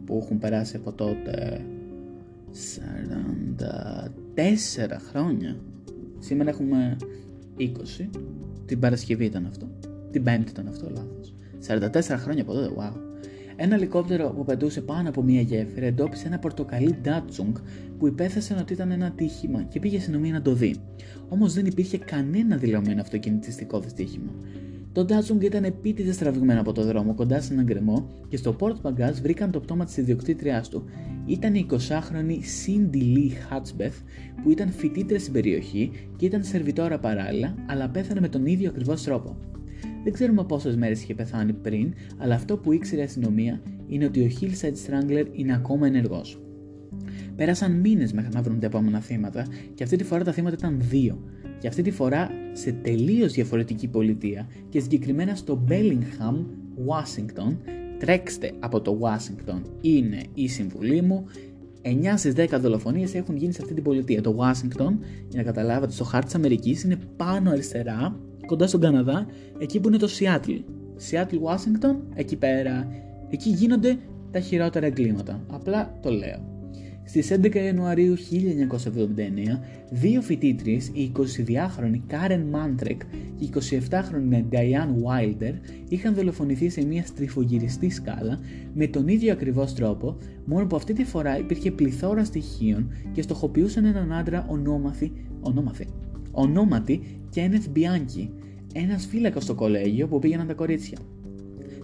που 0.04 0.20
έχουν 0.22 0.38
περάσει 0.38 0.76
από 0.76 0.92
τότε 0.92 1.64
44 3.58 4.96
χρόνια, 5.08 5.56
σήμερα 6.18 6.50
έχουμε 6.50 6.96
20, 7.58 7.64
την 8.66 8.80
Παρασκευή 8.80 9.24
ήταν 9.24 9.46
αυτό, 9.46 9.68
την 10.10 10.22
Πέμπτη 10.22 10.50
ήταν 10.50 10.68
αυτό 10.68 10.90
λάθος, 10.90 11.34
44 11.66 12.18
χρόνια 12.18 12.42
από 12.42 12.52
τότε, 12.52 12.74
wow. 12.78 12.92
Ένα 13.56 13.74
ελικόπτερο 13.74 14.30
που 14.36 14.44
πετούσε 14.44 14.80
πάνω 14.80 15.08
από 15.08 15.22
μια 15.22 15.40
γέφυρα 15.40 15.86
εντόπισε 15.86 16.26
ένα 16.26 16.38
πορτοκαλί 16.38 16.98
Ντάτσουγκ 17.02 17.54
που 17.98 18.06
υπέθεσαν 18.06 18.58
ότι 18.58 18.72
ήταν 18.72 18.90
ένα 18.90 19.10
τύχημα 19.10 19.62
και 19.62 19.80
πήγε 19.80 19.96
αστυνομία 19.96 20.32
να 20.32 20.42
το 20.42 20.52
δει. 20.52 20.76
Όμως 21.28 21.52
δεν 21.52 21.66
υπήρχε 21.66 21.98
κανένα 21.98 22.56
δηλωμένο 22.56 23.00
αυτοκινητιστικό 23.00 23.80
δυστύχημα. 23.80 24.32
Το 24.96 25.04
Ντάτσουγκ 25.04 25.42
ήταν 25.42 25.64
επίτηδες 25.64 26.16
τραβηγμένο 26.16 26.61
από 26.61 26.72
το 26.72 26.85
δρόμο 26.85 27.14
κοντά 27.14 27.40
σε 27.40 27.52
έναν 27.52 27.64
γκρεμό 27.64 28.09
και 28.28 28.37
στο 28.37 28.52
πόρτ 28.52 28.80
μπαγκάζ 28.80 29.18
βρήκαν 29.18 29.50
το 29.50 29.61
πτώμα 29.61 29.85
της 29.85 29.96
ιδιοκτήτριάς 29.96 30.68
του. 30.68 30.85
Ήταν 31.26 31.54
η 31.54 31.66
20χρονη 31.70 32.38
Cindy 32.64 32.96
Lee 32.96 33.30
Hatsbeth 33.50 34.02
που 34.42 34.50
ήταν 34.50 34.70
φοιτήτρια 34.70 35.18
στην 35.18 35.32
περιοχή 35.32 35.90
και 36.16 36.26
ήταν 36.26 36.44
σερβιτόρα 36.44 36.98
παράλληλα, 36.98 37.54
αλλά 37.66 37.88
πέθανε 37.88 38.20
με 38.20 38.28
τον 38.28 38.46
ίδιο 38.46 38.68
ακριβώς 38.68 39.02
τρόπο. 39.02 39.37
Δεν 40.04 40.12
ξέρουμε 40.12 40.44
πόσες 40.44 40.76
μέρες 40.76 41.02
είχε 41.02 41.14
πεθάνει 41.14 41.52
πριν, 41.52 41.94
αλλά 42.18 42.35
αυτό 42.35 42.56
που 42.56 42.72
ήξερε 42.72 43.00
η 43.00 43.04
αστυνομία 43.04 43.61
είναι 43.87 44.04
ότι 44.04 44.20
ο 44.20 44.30
Hillside 44.40 44.90
Strangler 44.90 45.26
είναι 45.32 45.54
ακόμα 45.54 45.87
ενεργός. 45.87 46.40
Πέρασαν 47.37 47.72
μήνες 47.72 48.12
μέχρι 48.12 48.30
να 48.35 48.42
βρουν 48.42 48.61
τα 48.61 48.66
επόμενα 48.66 49.00
θύματα 49.00 49.46
και 49.74 49.82
αυτή 49.82 49.96
τη 49.96 50.04
φορά 50.04 50.24
τα 50.24 50.32
θύματα 50.32 50.56
ήταν 50.59 50.76
δύο. 50.80 51.22
Και 51.59 51.69
αυτή 51.69 51.83
τη 51.83 51.90
φορά 51.90 52.31
σε 52.53 52.73
τελείως 52.73 53.33
διαφορετική 53.33 53.88
πολιτεία 53.88 54.49
και 54.69 54.81
συγκεκριμένα 54.81 55.35
στο 55.35 55.64
Bellingham, 55.69 56.45
Washington. 56.87 57.57
Τρέξτε 57.99 58.53
από 58.59 58.81
το 58.81 58.99
Washington, 59.03 59.61
είναι 59.81 60.23
η 60.35 60.49
συμβουλή 60.49 61.03
μου. 61.03 61.25
9 61.83 62.16
στις 62.16 62.35
10 62.37 62.47
δολοφονίες 62.61 63.14
έχουν 63.14 63.37
γίνει 63.37 63.53
σε 63.53 63.62
αυτή 63.62 63.75
την 63.75 63.83
πολιτεία. 63.83 64.23
Το 64.23 64.37
Washington, 64.38 64.92
για 65.29 65.37
να 65.37 65.42
καταλάβετε, 65.42 65.92
στο 65.92 66.05
χάρτη 66.05 66.27
της 66.27 66.35
Αμερικής 66.35 66.83
είναι 66.83 66.97
πάνω 67.16 67.51
αριστερά 67.51 68.21
κοντά 68.47 68.66
στον 68.66 68.81
Καναδά, 68.81 69.27
εκεί 69.59 69.81
που 69.81 69.88
είναι 69.88 69.97
το 69.97 70.09
Seattle. 70.19 70.62
Seattle, 71.11 71.40
Washington, 71.51 71.97
εκεί 72.14 72.37
πέρα. 72.37 72.88
Εκεί 73.31 73.51
γίνονται 73.51 73.99
τα 74.31 74.40
χειρότερα 74.40 74.87
εγκλήματα. 74.87 75.40
Απλά 75.53 75.99
το 76.03 76.11
λέω. 76.11 76.56
Στις 77.09 77.31
11 77.31 77.55
Ιανουαρίου 77.55 78.14
1979, 78.16 79.61
δύο 79.90 80.23
φοιτήτριες, 80.23 80.90
η 80.92 81.12
22χρονη 81.16 82.01
Karen 82.11 82.40
Mantrek 82.53 82.97
και 83.38 83.45
η 83.45 83.51
27χρονη 83.55 84.45
Diane 84.51 84.95
Wilder, 85.05 85.53
είχαν 85.88 86.14
δολοφονηθεί 86.14 86.69
σε 86.69 86.85
μια 86.85 87.07
στριφογυριστή 87.07 87.90
σκάλα 87.90 88.40
με 88.75 88.87
τον 88.87 89.09
ίδιο 89.09 89.33
ακριβώς 89.33 89.75
τρόπο, 89.75 90.16
μόνο 90.45 90.66
που 90.66 90.77
αυτή 90.77 90.92
τη 90.92 91.05
φορά 91.05 91.38
υπήρχε 91.38 91.71
πληθώρα 91.71 92.25
στοιχείων 92.25 92.92
και 93.12 93.23
στοχοποιούσαν 93.23 93.85
έναν 93.85 94.12
άντρα 94.12 94.47
ονόμαθη, 94.49 95.12
ονόμαθη, 95.40 95.87
ονόματι 96.31 97.01
Kenneth 97.35 97.77
Bianchi, 97.77 98.29
ένας 98.75 99.07
φύλακα 99.07 99.40
στο 99.40 99.55
κολέγιο 99.55 100.07
που 100.07 100.19
πήγαιναν 100.19 100.47
τα 100.47 100.55
κορίτσια. 100.55 100.99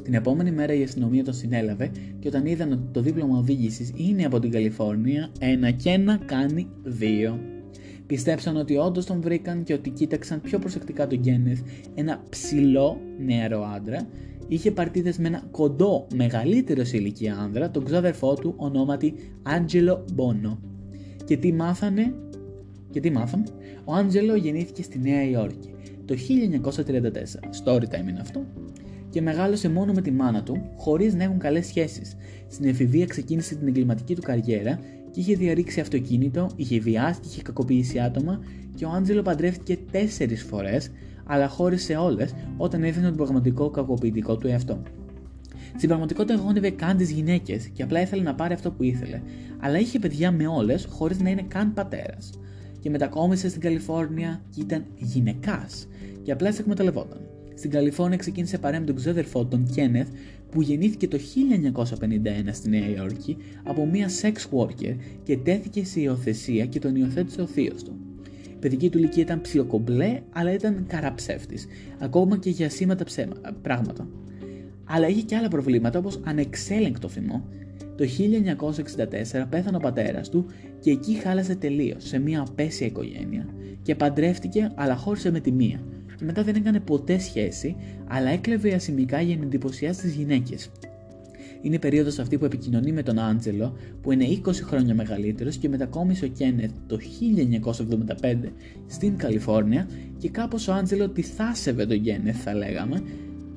Την 0.02 0.14
επόμενη 0.14 0.50
μέρα 0.50 0.74
η 0.74 0.82
αστυνομία 0.82 1.24
τον 1.24 1.34
συνέλαβε 1.34 1.90
και 2.18 2.28
όταν 2.28 2.46
είδαν 2.46 2.72
ότι 2.72 2.82
το 2.92 3.00
δίπλωμα 3.00 3.38
οδήγησης 3.38 3.92
είναι 3.96 4.24
από 4.24 4.38
την 4.38 4.50
Καλιφόρνια, 4.50 5.30
ένα 5.38 5.70
και 5.70 5.90
ένα 5.90 6.16
κάνει 6.24 6.68
δύο. 6.82 7.40
Πιστέψαν 8.06 8.56
ότι 8.56 8.76
όντως 8.76 9.06
τον 9.06 9.20
βρήκαν 9.20 9.62
και 9.62 9.72
ότι 9.72 9.90
κοίταξαν 9.90 10.40
πιο 10.40 10.58
προσεκτικά 10.58 11.06
τον 11.06 11.18
Γκένεθ, 11.18 11.60
ένα 11.94 12.22
ψηλό 12.28 13.00
νεαρό 13.24 13.62
άντρα, 13.74 14.08
είχε 14.48 14.70
παρτίδες 14.70 15.18
με 15.18 15.28
ένα 15.28 15.42
κοντό 15.50 16.06
μεγαλύτερο 16.14 16.84
σε 16.84 16.96
ηλικία 16.96 17.36
άνδρα, 17.36 17.70
τον 17.70 17.84
ξάδερφό 17.84 18.34
του 18.34 18.54
ονόματι 18.56 19.14
Άντζελο 19.42 20.04
Μπόνο. 20.14 20.58
Και 21.24 21.36
τι 21.36 21.52
μάθανε, 21.52 22.14
και 22.90 23.00
τι 23.00 23.10
μάθαμε, 23.10 23.44
ο 23.84 23.94
Άντζελο 23.94 24.34
γεννήθηκε 24.34 24.82
στη 24.82 24.98
Νέα 24.98 25.28
Υόρκη 25.28 25.72
το 26.04 26.14
1934, 26.14 27.64
story 27.64 27.82
time 27.82 28.08
είναι 28.08 28.20
αυτό, 28.20 28.44
και 29.12 29.22
μεγάλωσε 29.22 29.68
μόνο 29.68 29.92
με 29.92 30.00
τη 30.00 30.10
μάνα 30.10 30.42
του, 30.42 30.70
χωρίς 30.76 31.14
να 31.14 31.24
έχουν 31.24 31.38
καλές 31.38 31.66
σχέσεις. 31.66 32.16
Στην 32.48 32.68
εφηβεία 32.68 33.06
ξεκίνησε 33.06 33.54
την 33.54 33.68
εγκληματική 33.68 34.14
του 34.14 34.22
καριέρα 34.22 34.78
και 35.10 35.20
είχε 35.20 35.34
διαρρήξει 35.34 35.80
αυτοκίνητο, 35.80 36.50
είχε 36.56 36.78
βιάσει 36.78 37.20
και 37.20 37.28
είχε 37.30 37.42
κακοποιήσει 37.42 37.98
άτομα 37.98 38.40
και 38.74 38.84
ο 38.84 38.90
Άντζελο 38.90 39.22
παντρεύτηκε 39.22 39.78
τέσσερις 39.90 40.42
φορές, 40.42 40.90
αλλά 41.26 41.48
χώρισε 41.48 41.94
όλες 41.94 42.34
όταν 42.56 42.82
έδινε 42.82 43.06
τον 43.06 43.16
πραγματικό 43.16 43.70
κακοποιητικό 43.70 44.36
του 44.36 44.46
εαυτό. 44.46 44.82
Στην 45.76 45.88
πραγματικότητα 45.88 46.34
γόνευε 46.34 46.70
καν 46.70 46.96
τις 46.96 47.10
γυναίκες 47.10 47.68
και 47.68 47.82
απλά 47.82 48.00
ήθελε 48.00 48.22
να 48.22 48.34
πάρει 48.34 48.54
αυτό 48.54 48.70
που 48.70 48.82
ήθελε, 48.82 49.20
αλλά 49.60 49.78
είχε 49.78 49.98
παιδιά 49.98 50.32
με 50.32 50.46
όλες 50.46 50.86
χωρίς 50.90 51.20
να 51.20 51.30
είναι 51.30 51.44
καν 51.48 51.72
πατέρας. 51.72 52.30
Και 52.80 52.90
μετακόμισε 52.90 53.48
στην 53.48 53.60
Καλιφόρνια 53.60 54.42
και 54.54 54.60
ήταν 54.60 54.84
γυναικάς 54.96 55.88
και 56.22 56.32
απλά 56.32 56.52
σε 56.52 56.60
εκμεταλλευόταν. 56.60 57.31
Στην 57.54 57.70
Καλιφόρνια 57.70 58.16
ξεκίνησε 58.16 58.58
παρέα 58.58 58.80
με 58.80 58.86
τον 58.86 58.94
ξέδερφό 58.96 59.46
τον 59.46 59.70
Κένεθ 59.74 60.08
που 60.50 60.62
γεννήθηκε 60.62 61.08
το 61.08 61.18
1951 61.18 62.48
στη 62.50 62.68
Νέα 62.68 62.88
Υόρκη 62.88 63.36
από 63.62 63.86
μια 63.86 64.08
sex 64.22 64.58
worker 64.58 64.96
και 65.22 65.36
τέθηκε 65.36 65.84
σε 65.84 66.00
υιοθεσία 66.00 66.66
και 66.66 66.78
τον 66.78 66.96
υιοθέτησε 66.96 67.40
ο 67.40 67.46
θείος 67.46 67.82
του. 67.82 67.96
Η 68.50 68.56
παιδική 68.60 68.90
του 68.90 68.98
ηλικία 68.98 69.22
ήταν 69.22 69.40
ψιλοκομπλέ, 69.40 70.20
αλλά 70.32 70.52
ήταν 70.52 70.84
καραψεύτης, 70.86 71.66
ακόμα 71.98 72.38
και 72.38 72.50
για 72.50 72.70
σήματα 72.70 73.04
ψέμα, 73.04 73.34
πράγματα. 73.62 74.08
Αλλά 74.84 75.08
είχε 75.08 75.22
και 75.22 75.36
άλλα 75.36 75.48
προβλήματα 75.48 75.98
όπως 75.98 76.20
ανεξέλεγκτο 76.24 77.08
θυμό. 77.08 77.44
Το 77.96 78.04
1964 78.04 79.44
πέθανε 79.48 79.76
ο 79.76 79.80
πατέρας 79.80 80.28
του 80.28 80.46
και 80.80 80.90
εκεί 80.90 81.14
χάλασε 81.14 81.54
τελείως 81.54 82.04
σε 82.06 82.18
μια 82.18 82.40
απέσια 82.40 82.86
οικογένεια 82.86 83.46
και 83.82 83.94
παντρεύτηκε 83.94 84.72
αλλά 84.74 84.96
χώρισε 84.96 85.30
με 85.30 85.40
τη 85.40 85.52
μία 85.52 85.80
και 86.22 86.28
μετά 86.28 86.42
δεν 86.42 86.54
έκανε 86.54 86.80
ποτέ 86.80 87.18
σχέση, 87.18 87.76
αλλά 88.08 88.30
έκλεβε 88.30 88.74
ασημικά 88.74 89.20
για 89.20 89.36
να 89.36 89.42
εντυπωσιάσει 89.42 90.00
τις 90.00 90.14
γυναίκες. 90.14 90.70
Είναι 91.62 91.74
η 91.74 91.78
περίοδος 91.78 92.18
αυτή 92.18 92.38
που 92.38 92.44
επικοινωνεί 92.44 92.92
με 92.92 93.02
τον 93.02 93.18
Άντζελο, 93.18 93.76
που 94.02 94.12
είναι 94.12 94.24
20 94.24 94.52
χρόνια 94.52 94.94
μεγαλύτερος 94.94 95.56
και 95.56 95.68
μετακόμισε 95.68 96.24
ο 96.24 96.28
Κένεθ 96.28 96.70
το 96.86 96.98
1975 98.20 98.34
στην 98.86 99.16
Καλιφόρνια 99.16 99.88
και 100.18 100.28
κάπως 100.28 100.68
ο 100.68 100.72
Άντζελο 100.72 101.08
τη 101.08 101.22
θάσευε 101.22 101.86
τον 101.86 102.02
Κένεθ, 102.02 102.42
θα 102.42 102.54
λέγαμε, 102.54 103.02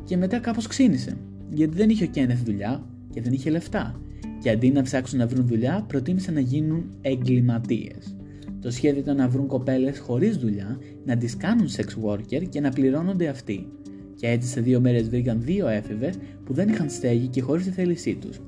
και 0.03 0.17
μετά 0.17 0.39
κάπως 0.39 0.67
ξύνησε. 0.67 1.17
Γιατί 1.49 1.75
δεν 1.75 1.89
είχε 1.89 2.03
ο 2.03 2.07
Κένεθ 2.07 2.43
δουλειά 2.43 2.83
και 3.13 3.21
δεν 3.21 3.33
είχε 3.33 3.49
λεφτά. 3.49 4.01
Και 4.41 4.49
αντί 4.49 4.71
να 4.71 4.81
ψάξουν 4.81 5.19
να 5.19 5.27
βρουν 5.27 5.47
δουλειά, 5.47 5.85
προτίμησαν 5.87 6.33
να 6.33 6.39
γίνουν 6.39 6.83
εγκληματίες. 7.01 8.15
Το 8.61 8.71
σχέδιο 8.71 8.99
ήταν 8.99 9.15
να 9.15 9.27
βρουν 9.27 9.47
κοπέλες 9.47 9.99
χωρίς 9.99 10.37
δουλειά, 10.37 10.79
να 11.05 11.17
τις 11.17 11.37
κάνουν 11.37 11.67
sex 11.67 12.09
worker 12.09 12.43
και 12.49 12.59
να 12.59 12.69
πληρώνονται 12.69 13.27
αυτοί. 13.27 13.67
Και 14.15 14.27
έτσι 14.27 14.47
σε 14.47 14.61
δύο 14.61 14.79
μέρες 14.79 15.09
βρήκαν 15.09 15.41
δύο 15.41 15.67
έφηβες 15.67 16.15
που 16.45 16.53
δεν 16.53 16.69
είχαν 16.69 16.89
στέγη 16.89 17.27
και 17.27 17.41
χωρίς 17.41 17.65
τη 17.65 17.71
θέλησή 17.71 18.15
τους. 18.15 18.41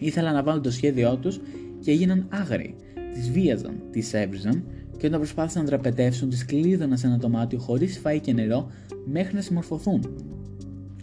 Ήθελαν 0.00 0.34
να 0.34 0.42
βάλουν 0.42 0.62
το 0.62 0.70
σχέδιό 0.70 1.16
τους 1.16 1.40
και 1.80 1.90
έγιναν 1.90 2.26
άγριοι. 2.28 2.74
Τις 3.14 3.30
βίαζαν, 3.30 3.82
τις 3.90 4.14
έβριζαν 4.14 4.64
και 4.96 5.06
όταν 5.06 5.18
προσπάθησαν 5.18 5.62
να 5.62 5.68
δραπετεύσουν, 5.68 6.28
τις 6.28 6.44
κλείδωναν 6.44 6.98
σε 6.98 7.06
ένα 7.06 7.16
δωμάτιο 7.16 7.58
χωρίς 7.58 8.00
φαΐ 8.04 8.18
και 8.20 8.32
νερό 8.32 8.70
μέχρι 9.04 9.34
να 9.34 9.40
συμμορφωθούν. 9.40 10.00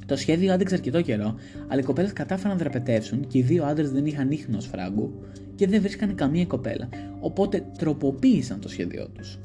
Το 0.06 0.16
σχέδιο 0.16 0.54
άντεξε 0.54 0.76
αρκετό 0.76 1.02
καιρό, 1.02 1.36
αλλά 1.68 1.82
οι 1.82 1.84
κοπέλες 1.84 2.14
κατάφεραν 2.14 2.52
να 2.52 2.58
δραπετεύσουν 2.58 3.28
και 3.28 3.38
οι 3.38 3.42
δύο 3.42 3.64
άντρες 3.64 3.92
δεν 3.92 4.06
είχαν 4.06 4.32
ίχνος 4.32 4.66
φράγκου 4.66 5.14
και 5.62 5.68
δεν 5.68 5.82
βρίσκανε 5.82 6.14
καμία 6.14 6.46
κοπέλα, 6.46 6.90
οπότε 7.20 7.66
τροποποίησαν 7.78 8.60
το 8.60 8.70
σχέδιό 8.70 9.08
τους. 9.08 9.40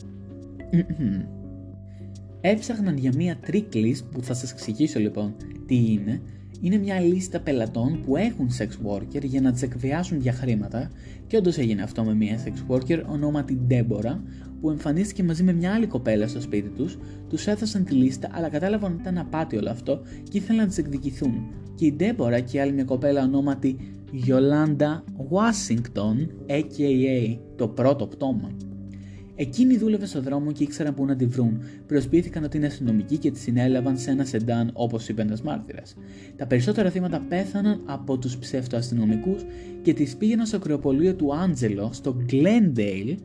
Έψαχναν 2.41 2.97
για 2.97 3.13
μία 3.17 3.39
tricklist 3.47 4.05
που 4.11 4.23
θα 4.23 4.35
σας 4.35 4.53
εξηγήσω 4.53 4.99
λοιπόν 4.99 5.35
τι 5.67 5.93
είναι. 5.93 6.21
Είναι 6.61 6.77
μια 6.77 7.01
λίστα 7.01 7.41
πελατών 7.41 8.03
που 8.07 8.17
έχουν 8.17 8.49
sex 8.59 8.69
worker 8.87 9.23
για 9.23 9.41
να 9.41 9.53
τις 9.53 9.63
εκβιάσουν 9.63 10.21
για 10.21 10.33
χρήματα 10.33 10.91
και 11.27 11.37
όντως 11.37 11.59
έγινε 11.59 11.83
αυτό 11.83 12.05
με 12.05 12.15
μια 12.15 12.39
sex 12.45 12.73
worker 12.73 13.03
ονόματι 13.07 13.61
Deborah 13.71 14.19
που 14.61 14.71
εμφανίστηκε 14.71 15.23
μαζί 15.23 15.43
με 15.43 15.53
μια 15.53 15.73
άλλη 15.73 15.87
κοπέλα 15.87 16.27
στο 16.29 16.41
σπίτι 16.41 16.69
τους, 16.69 16.99
τους 17.29 17.47
έδωσαν 17.47 17.85
τη 17.85 17.95
λίστα 17.95 18.29
αλλά 18.33 18.49
κατάλαβαν 18.49 18.93
ότι 18.93 19.01
ήταν 19.01 19.19
απάτη 19.19 19.57
όλο 19.57 19.71
αυτό 19.71 20.01
και 20.31 20.39
ήθελαν 20.39 20.63
να 20.63 20.69
τις 20.69 20.79
εκδικηθούν. 20.79 21.47
Και 21.75 21.87
η 21.87 21.97
Deborah 22.01 22.43
και 22.45 22.61
άλλη 22.61 22.73
μια 22.73 22.85
κοπέλα 22.85 23.23
ονόματι 23.23 23.77
Yolanda 24.25 25.03
Washington, 25.31 26.27
a.k.a. 26.47 27.39
το 27.57 27.69
πρώτο 27.69 28.07
πτώμα. 28.07 28.51
Εκείνη 29.39 29.77
δούλευε 29.77 30.07
στο 30.07 30.21
δρόμο 30.21 30.53
και 30.53 30.63
ήξεραν 30.63 30.95
πού 30.95 31.05
να 31.05 31.17
τη 31.17 31.27
βρουν. 31.27 31.61
Προσπίθηκαν 31.87 32.45
ότι 32.45 32.57
είναι 32.57 32.67
αστυνομικοί 32.67 33.19
και 33.19 33.31
τη 33.31 33.39
συνέλαβαν 33.39 33.99
σε 33.99 34.11
ένα 34.11 34.25
σεντάν, 34.25 34.71
όπως 34.73 35.09
είπε 35.09 35.23
ένα 35.23 35.37
μάρτυρα. 35.45 35.83
Τα 36.37 36.47
περισσότερα 36.47 36.91
θύματα 36.91 37.21
πέθαναν 37.29 37.81
από 37.85 38.19
τους 38.19 38.39
ψευτοαστυνομικούς 38.39 39.43
και 39.83 39.93
τις 39.93 40.17
πήγαιναν 40.17 40.47
στο 40.47 40.59
κρεοπολείο 40.59 41.15
του 41.15 41.35
Άντζελο, 41.35 41.91
στο 41.93 42.17
Glendale, 42.31 43.17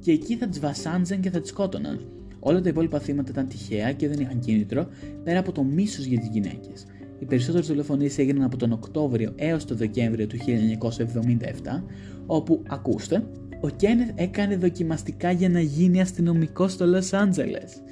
και 0.00 0.12
εκεί 0.12 0.36
θα 0.36 0.46
τις 0.48 0.60
βασάντζαν 0.60 1.20
και 1.20 1.30
θα 1.30 1.40
τις 1.40 1.50
σκότωναν. 1.50 2.00
Όλα 2.40 2.60
τα 2.60 2.68
υπόλοιπα 2.68 2.98
θύματα 2.98 3.30
ήταν 3.30 3.48
τυχαία 3.48 3.92
και 3.92 4.08
δεν 4.08 4.20
είχαν 4.20 4.38
κίνητρο 4.38 4.88
πέρα 5.24 5.38
από 5.38 5.52
το 5.52 5.62
μίσος 5.62 6.04
για 6.04 6.18
τις 6.18 6.28
γυναίκες. 6.28 6.86
Οι 7.18 7.24
περισσότερες 7.24 7.66
δολοφονίες 7.66 8.18
έγιναν 8.18 8.42
από 8.42 8.56
τον 8.56 8.72
Οκτώβριο 8.72 9.32
έως 9.36 9.64
τον 9.64 9.76
Δεκέμβριο 9.76 10.26
του 10.26 10.36
1977, 10.36 11.84
όπου, 12.26 12.62
ακούστε, 12.68 13.26
ο 13.60 13.68
Κένεθ 13.68 14.10
έκανε 14.14 14.56
δοκιμαστικά 14.56 15.30
για 15.30 15.48
να 15.48 15.60
γίνει 15.60 16.00
αστυνομικό 16.00 16.68
στο 16.68 16.86
Λος 16.86 17.12
Άντζελες 17.12 17.82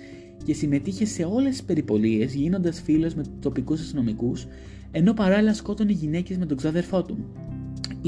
και 0.45 0.55
συμμετείχε 0.55 1.05
σε 1.05 1.25
όλες 1.25 1.51
τις 1.51 1.63
περιπολίες 1.63 2.35
γίνοντας 2.35 2.81
φίλος 2.81 3.15
με 3.15 3.23
τοπικούς 3.41 3.81
αστυνομικούς, 3.81 4.47
ενώ 4.91 5.13
παράλληλα 5.15 5.55
σκότωνε 5.55 5.93
γυναίκες 5.93 6.39
με 6.39 6.47
τον 6.47 6.57
ξάδερφό 6.57 7.03
του. 7.03 7.19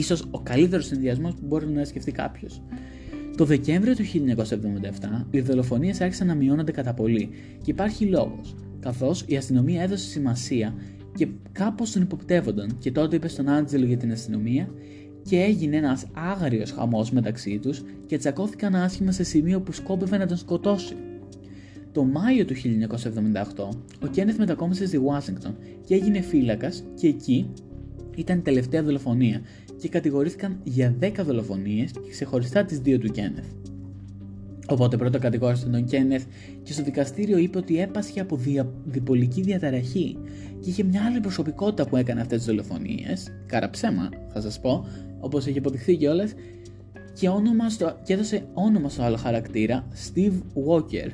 σω 0.02 0.16
ο 0.30 0.40
καλύτερος 0.40 0.86
συνδυασμός 0.86 1.34
που 1.34 1.46
μπορεί 1.46 1.66
να 1.66 1.84
σκεφτεί 1.84 2.12
κάποιος. 2.12 2.62
Το 3.36 3.44
Δεκέμβριο 3.44 3.94
του 3.94 4.04
1977, 4.04 5.26
οι 5.30 5.40
δολοφονίες 5.40 6.00
άρχισαν 6.00 6.26
να 6.26 6.34
μειώνονται 6.34 6.72
κατά 6.72 6.94
πολύ 6.94 7.28
και 7.62 7.70
υπάρχει 7.70 8.04
λόγος, 8.04 8.54
καθώς 8.80 9.24
η 9.26 9.36
αστυνομία 9.36 9.82
έδωσε 9.82 10.08
σημασία 10.08 10.74
και 11.18 11.28
κάπως 11.52 11.92
τον 11.92 12.02
υποπτεύονταν 12.02 12.76
και 12.78 12.92
τότε 12.92 13.16
είπε 13.16 13.28
στον 13.28 13.48
Άντζελο 13.48 13.84
για 13.86 13.96
την 13.96 14.12
αστυνομία 14.12 14.70
και 15.22 15.40
έγινε 15.40 15.76
ένας 15.76 16.06
άγριος 16.12 16.70
χαμός 16.70 17.10
μεταξύ 17.10 17.58
τους 17.58 17.82
και 18.06 18.18
τσακώθηκαν 18.18 18.74
άσχημα 18.74 19.12
σε 19.12 19.22
σημείο 19.22 19.60
που 19.60 19.72
σκόπευε 19.72 20.16
να 20.16 20.26
τον 20.26 20.36
σκοτώσει. 20.36 20.96
Το 21.92 22.04
Μάιο 22.04 22.44
του 22.44 22.54
1978, 22.54 23.68
ο 24.02 24.06
Κένεθ 24.10 24.38
μετακόμισε 24.38 24.86
στη 24.86 24.96
Ουάσιγκτον 24.96 25.56
και 25.86 25.94
έγινε 25.94 26.20
φύλακας 26.20 26.84
και 26.94 27.06
εκεί 27.06 27.50
ήταν 28.16 28.38
η 28.38 28.42
τελευταία 28.42 28.82
δολοφονία 28.82 29.40
και 29.76 29.88
κατηγορήθηκαν 29.88 30.60
για 30.64 30.96
10 31.00 31.10
δολοφονίες 31.24 31.90
και 31.90 32.10
ξεχωριστά 32.10 32.64
τις 32.64 32.78
δύο 32.78 32.98
του 32.98 33.08
Κένεθ. 33.08 33.46
Οπότε 34.70 34.96
πρώτα 34.96 35.18
κατηγόρησε 35.18 35.66
τον 35.66 35.84
Κένεθ 35.84 36.24
και 36.62 36.72
στο 36.72 36.82
δικαστήριο 36.82 37.38
είπε 37.38 37.58
ότι 37.58 37.80
έπασχε 37.80 38.20
από 38.20 38.36
δια... 38.36 38.72
διπολική 38.84 39.42
διαταραχή 39.42 40.16
και 40.60 40.70
είχε 40.70 40.82
μια 40.82 41.04
άλλη 41.04 41.20
προσωπικότητα 41.20 41.86
που 41.88 41.96
έκανε 41.96 42.20
αυτές 42.20 42.38
τις 42.38 42.46
δολοφονίες. 42.46 43.28
Κάρα 43.46 43.70
ψέμα, 43.70 44.08
θα 44.32 44.40
σας 44.40 44.60
πω, 44.60 44.86
όπως 45.20 45.46
έχει 45.46 45.58
αποδειχθεί 45.58 45.96
κιόλας. 45.96 46.34
Και, 47.12 47.28
όνομα 47.28 47.70
στο... 47.70 47.98
και 48.02 48.12
έδωσε 48.12 48.46
όνομα 48.54 48.88
στο 48.88 49.02
άλλο 49.02 49.16
χαρακτήρα, 49.16 49.88
Steve 49.94 50.32
Walker. 50.68 51.10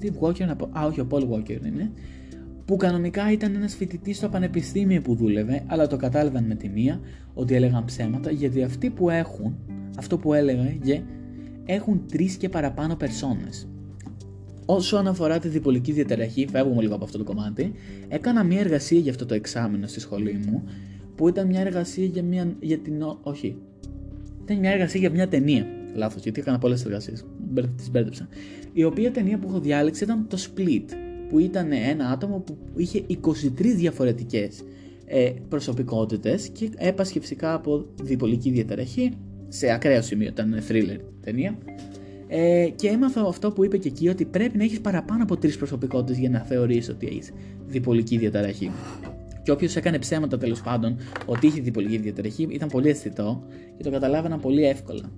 Steve 0.00 0.26
Walker, 0.28 0.46
να 0.46 0.56
πω. 0.56 0.68
Α, 0.78 0.86
όχι, 0.86 1.00
ο 1.00 1.06
Paul 1.10 1.28
Walker 1.30 1.66
είναι. 1.66 1.92
Που 2.64 2.76
κανονικά 2.76 3.32
ήταν 3.32 3.54
ένας 3.54 3.74
φοιτητής 3.74 4.16
στο 4.16 4.28
πανεπιστήμιο 4.28 5.00
που 5.00 5.14
δούλευε, 5.14 5.62
αλλά 5.66 5.86
το 5.86 5.96
κατάλαβαν 5.96 6.44
με 6.44 6.54
τη 6.54 6.68
μία 6.68 7.00
ότι 7.34 7.54
έλεγαν 7.54 7.84
ψέματα 7.84 8.30
γιατί 8.30 8.62
αυτοί 8.62 8.90
που 8.90 9.10
έχουν, 9.10 9.56
αυτό 9.98 10.18
που 10.18 10.34
έλεγε, 10.34 10.78
έχουν 11.70 12.02
τρεις 12.08 12.36
και 12.36 12.48
παραπάνω 12.48 12.96
περσόνες. 12.96 13.68
Όσον 14.66 15.06
αφορά 15.06 15.38
τη 15.38 15.48
διπολική 15.48 15.92
διαταραχή, 15.92 16.46
φεύγουμε 16.50 16.82
λίγο 16.82 16.94
από 16.94 17.04
αυτό 17.04 17.18
το 17.18 17.24
κομμάτι, 17.24 17.72
έκανα 18.08 18.44
μια 18.44 18.60
εργασία 18.60 18.98
για 18.98 19.10
αυτό 19.10 19.26
το 19.26 19.34
εξάμεινο 19.34 19.86
στη 19.86 20.00
σχολή 20.00 20.40
μου, 20.46 20.64
που 21.14 21.28
ήταν 21.28 21.46
μια 21.46 21.60
εργασία 21.60 22.04
για, 22.04 22.22
μια, 22.22 22.56
για 22.60 22.78
την. 22.78 23.02
Όχι. 23.22 23.56
Ήταν 24.44 24.58
μια 24.58 24.70
εργασία 24.70 25.00
για 25.00 25.10
μια 25.10 25.28
ταινία. 25.28 25.66
Λάθος, 25.94 26.22
γιατί 26.22 26.40
έκανα 26.40 26.58
πολλές 26.58 26.84
εργασίες. 26.84 27.24
Τις 27.76 27.90
μπέρδεψα. 27.90 28.28
Η 28.72 28.84
οποία 28.84 29.10
ταινία 29.10 29.38
που 29.38 29.48
έχω 29.48 29.60
διάλεξει 29.60 30.04
ήταν 30.04 30.26
το 30.28 30.36
Split. 30.40 30.84
που 31.28 31.38
ήταν 31.38 31.72
ένα 31.72 32.08
άτομο 32.08 32.38
που 32.38 32.56
είχε 32.76 33.04
23 33.08 33.74
διαφορετικές 33.76 34.62
ε, 35.04 35.32
προσωπικότητες 35.48 36.48
και 36.48 36.70
έπασχε 36.76 37.20
φυσικά 37.20 37.54
από 37.54 37.86
διπολική 38.02 38.50
διαταραχή 38.50 39.12
σε 39.48 39.70
ακραίο 39.72 40.02
σημείο, 40.02 40.28
ήταν 40.28 40.62
thriller 40.68 40.98
ταινία 41.20 41.58
ε, 42.28 42.68
και 42.76 42.88
έμαθα 42.88 43.20
αυτό 43.20 43.50
που 43.50 43.64
είπε 43.64 43.76
και 43.76 43.88
εκεί 43.88 44.08
ότι 44.08 44.24
πρέπει 44.24 44.56
να 44.58 44.64
έχεις 44.64 44.80
παραπάνω 44.80 45.22
από 45.22 45.36
τρεις 45.36 45.56
προσωπικότητες 45.56 46.18
για 46.18 46.30
να 46.30 46.38
θεωρείς 46.38 46.88
ότι 46.88 47.06
έχεις 47.06 47.32
διπολική 47.66 48.18
διαταραχή. 48.18 48.70
Και 49.42 49.50
όποιος 49.50 49.76
έκανε 49.76 49.98
ψέματα 49.98 50.38
τέλος 50.38 50.60
πάντων 50.60 50.96
ότι 51.26 51.46
είχε 51.46 51.60
διπολική 51.60 51.96
διαταραχή 51.96 52.46
ήταν 52.50 52.68
πολύ 52.68 52.88
αισθητό 52.88 53.42
και 53.76 53.82
το 53.82 53.90
καταλάβαινα 53.90 54.38
πολύ 54.38 54.64
εύκολα. 54.64 55.12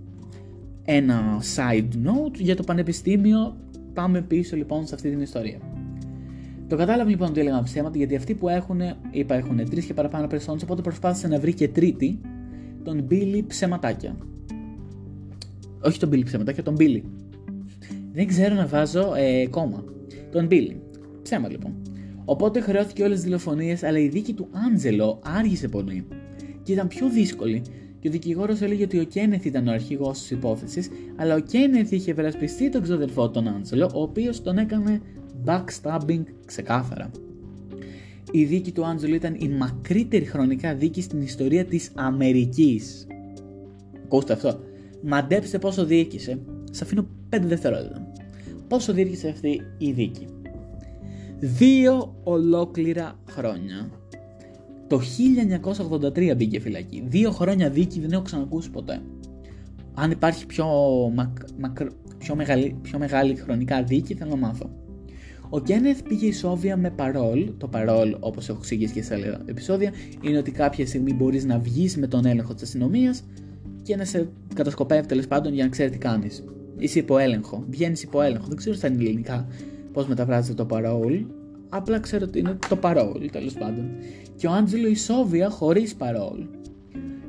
Ένα 0.85 1.43
side 1.57 1.93
note 2.07 2.35
για 2.39 2.57
το 2.57 2.63
πανεπιστήμιο. 2.63 3.57
Πάμε 3.95 4.23
πίσω 4.23 4.57
λοιπόν 4.57 4.87
σε 4.87 4.95
αυτή 4.95 5.11
την 5.11 5.21
ιστορία. 5.21 5.59
Το 6.69 6.77
κατάλαβε 6.77 7.11
λοιπόν 7.11 7.29
ότι 7.29 7.41
έλεγα 7.41 7.63
ψέματα 7.63 7.97
γιατί 7.97 8.17
αυτοί 8.17 8.35
που 8.35 8.49
έχουν, 8.49 8.81
είπα 9.11 9.35
έχουν 9.35 9.71
τρεις 9.71 9.85
και 9.85 9.95
παραπάνω 9.95 10.27
περσόνε, 10.27 10.61
οπότε 10.63 10.83
προσπάθησε 10.83 11.29
να 11.29 11.39
βρει 11.39 11.55
και 11.55 11.69
τρίτη 11.69 12.21
τον 12.83 13.07
Billy 13.11 13.43
ψεματάκια. 13.47 14.17
Όχι 15.83 15.99
τον 15.99 16.11
Billy 16.13 16.25
ψεματάκια, 16.25 16.63
τον 16.63 16.77
Billy. 16.79 17.03
Δεν 18.13 18.27
ξέρω 18.27 18.55
να 18.55 18.67
βάζω 18.67 19.15
ε, 19.17 19.47
κόμμα. 19.47 19.85
Τον 20.33 20.49
Billy. 20.51 20.77
Ψέμα 21.23 21.49
λοιπόν. 21.49 21.75
Οπότε 22.25 22.61
χρεώθηκε 22.61 23.03
όλες 23.03 23.17
τις 23.17 23.25
δολοφονίε, 23.25 23.77
αλλά 23.83 23.99
η 23.99 24.09
δίκη 24.09 24.33
του 24.33 24.49
Άντζελο 24.67 25.21
άργησε 25.25 25.69
πολύ 25.69 26.07
και 26.63 26.73
ήταν 26.73 26.89
πιο 26.89 27.09
δύσκολη. 27.09 27.63
Και 28.01 28.09
ο 28.09 28.11
δικηγόρος 28.11 28.61
έλεγε 28.61 28.85
ότι 28.85 28.99
ο 28.99 29.05
Κένεθ 29.05 29.45
ήταν 29.45 29.69
ο 29.69 29.73
αρχηγός 29.73 30.19
της 30.19 30.31
υπόθεσης, 30.31 30.89
αλλά 31.17 31.35
ο 31.35 31.41
Κένεθ 31.41 31.93
είχε 31.93 32.15
περασπιστεί 32.15 32.69
τον 32.69 32.83
ξαδερφό 32.83 33.31
τον 33.31 33.49
Άντζελο, 33.49 33.91
ο 33.95 34.03
οποίος 34.03 34.43
τον 34.43 34.59
έκανε 34.59 35.01
backstabbing 35.45 36.23
ξεκάθαρα. 36.47 37.11
Η 38.33 38.45
δίκη 38.45 38.73
του 38.73 38.87
Άντζελο 38.87 39.15
ήταν 39.15 39.35
η 39.35 39.49
μακρύτερη 39.49 40.25
χρονικά 40.25 40.75
δίκη 40.75 41.03
στην 41.03 41.23
ιστορία 41.23 41.65
της 41.65 41.91
Αμερικής. 41.95 43.07
Ακούστε 44.05 44.33
αυτό. 44.33 44.61
Μαντέψτε 45.03 45.59
πόσο 45.59 45.85
διοίκησε. 45.85 46.39
Σα 46.71 46.85
αφήνω 46.85 47.07
5 47.31 47.39
δευτερόλεπτα. 47.41 48.13
Πόσο 48.69 48.93
διήρκησε 48.93 49.29
αυτή 49.29 49.61
η 49.79 49.91
δίκη. 49.91 50.27
Δύο 51.39 52.15
ολόκληρα 52.23 53.19
χρόνια. 53.31 53.91
Το 54.87 55.01
1983 56.13 56.37
μπήκε 56.37 56.61
φυλακή. 56.61 57.05
Δύο 57.07 57.31
χρόνια 57.31 57.71
δίκη 57.71 58.01
δεν 58.01 58.13
έχω 58.13 58.23
ξανακούσει 58.23 58.71
ποτέ. 58.71 59.03
Αν 59.95 60.11
υπάρχει 60.11 60.47
πιο, 60.47 60.67
πιο, 62.19 62.35
μεγάλη, 62.35 62.77
πιο 62.83 62.99
μεγάλη 62.99 63.35
χρονικά 63.35 63.83
δίκη 63.83 64.15
θέλω 64.15 64.31
να 64.31 64.37
μάθω. 64.37 64.71
Ο 65.53 65.61
Κένεθ 65.61 66.03
πήγε 66.03 66.27
η 66.27 66.33
Σόβια 66.33 66.77
με 66.77 66.91
παρόλ. 66.91 67.51
Το 67.59 67.69
παρόλ, 67.69 68.17
όπως 68.21 68.49
έχω 68.49 68.59
εξηγήσει 68.59 68.93
και 68.93 69.03
σε 69.03 69.15
άλλα 69.15 69.43
επεισόδια, 69.47 69.93
είναι 70.21 70.39
ότι 70.39 70.51
κάποια 70.51 70.87
στιγμή 70.87 71.15
μπορείς 71.15 71.45
να 71.45 71.59
βγεις 71.59 71.97
με 71.97 72.07
τον 72.07 72.27
έλεγχο 72.27 72.55
της 72.55 72.63
αστυνομίας 72.63 73.23
και 73.83 73.97
να 73.97 74.05
σε 74.05 74.29
κατασκοπεύει 74.55 75.07
τέλος 75.07 75.27
πάντων 75.27 75.55
για 75.55 75.65
να 75.65 75.71
ξέρει 75.71 75.91
τι 75.91 75.99
κάνεις. 75.99 76.45
Είσαι 76.79 76.99
υπό 76.99 77.19
έλεγχο. 77.19 77.65
Βγαίνεις 77.71 78.03
υπό 78.03 78.21
έλεγχο. 78.23 78.47
Δεν 78.47 78.57
ξέρω 78.57 78.77
στα 78.77 78.87
ελληνικά 78.87 79.47
πώς 79.93 80.07
μεταφράζεται 80.07 80.55
το 80.55 80.65
παρόλ. 80.65 81.25
Απλά 81.69 82.01
ξέρω 82.01 82.25
ότι 82.29 82.39
είναι 82.39 82.59
το 82.69 82.77
παρόλ 82.77 83.31
τέλος 83.33 83.53
πάντων. 83.55 83.91
Και 84.37 84.47
ο 84.47 84.53
Άντζελο 84.53 84.89
η 84.89 84.97
Σόβια 84.97 85.51
χωρίς 85.51 85.95
παρόλ. 85.95 86.47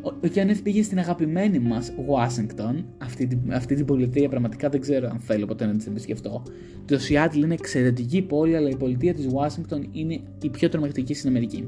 Ο 0.03 0.27
Κένεθ 0.27 0.61
πήγε 0.61 0.83
στην 0.83 0.99
αγαπημένη 0.99 1.59
μας 1.59 1.91
Ουάσιγκτον, 2.07 2.85
αυτή, 2.97 3.41
αυτή 3.49 3.75
την 3.75 3.85
πολιτεία 3.85 4.29
πραγματικά 4.29 4.69
δεν 4.69 4.81
ξέρω 4.81 5.07
αν 5.07 5.19
θέλω 5.19 5.45
ποτέ 5.45 5.65
να 5.65 5.75
τη 5.75 5.85
επισκεφτώ. 5.87 6.43
Το 6.85 6.99
Σιάτλ 6.99 7.41
είναι 7.41 7.53
εξαιρετική 7.53 8.21
πόλη, 8.21 8.55
αλλά 8.55 8.69
η 8.69 8.75
πολιτεία 8.75 9.13
της 9.13 9.25
Ουάσιγκτον 9.25 9.87
είναι 9.91 10.19
η 10.41 10.49
πιο 10.49 10.69
τρομακτική 10.69 11.13
στην 11.13 11.29
Αμερική. 11.29 11.67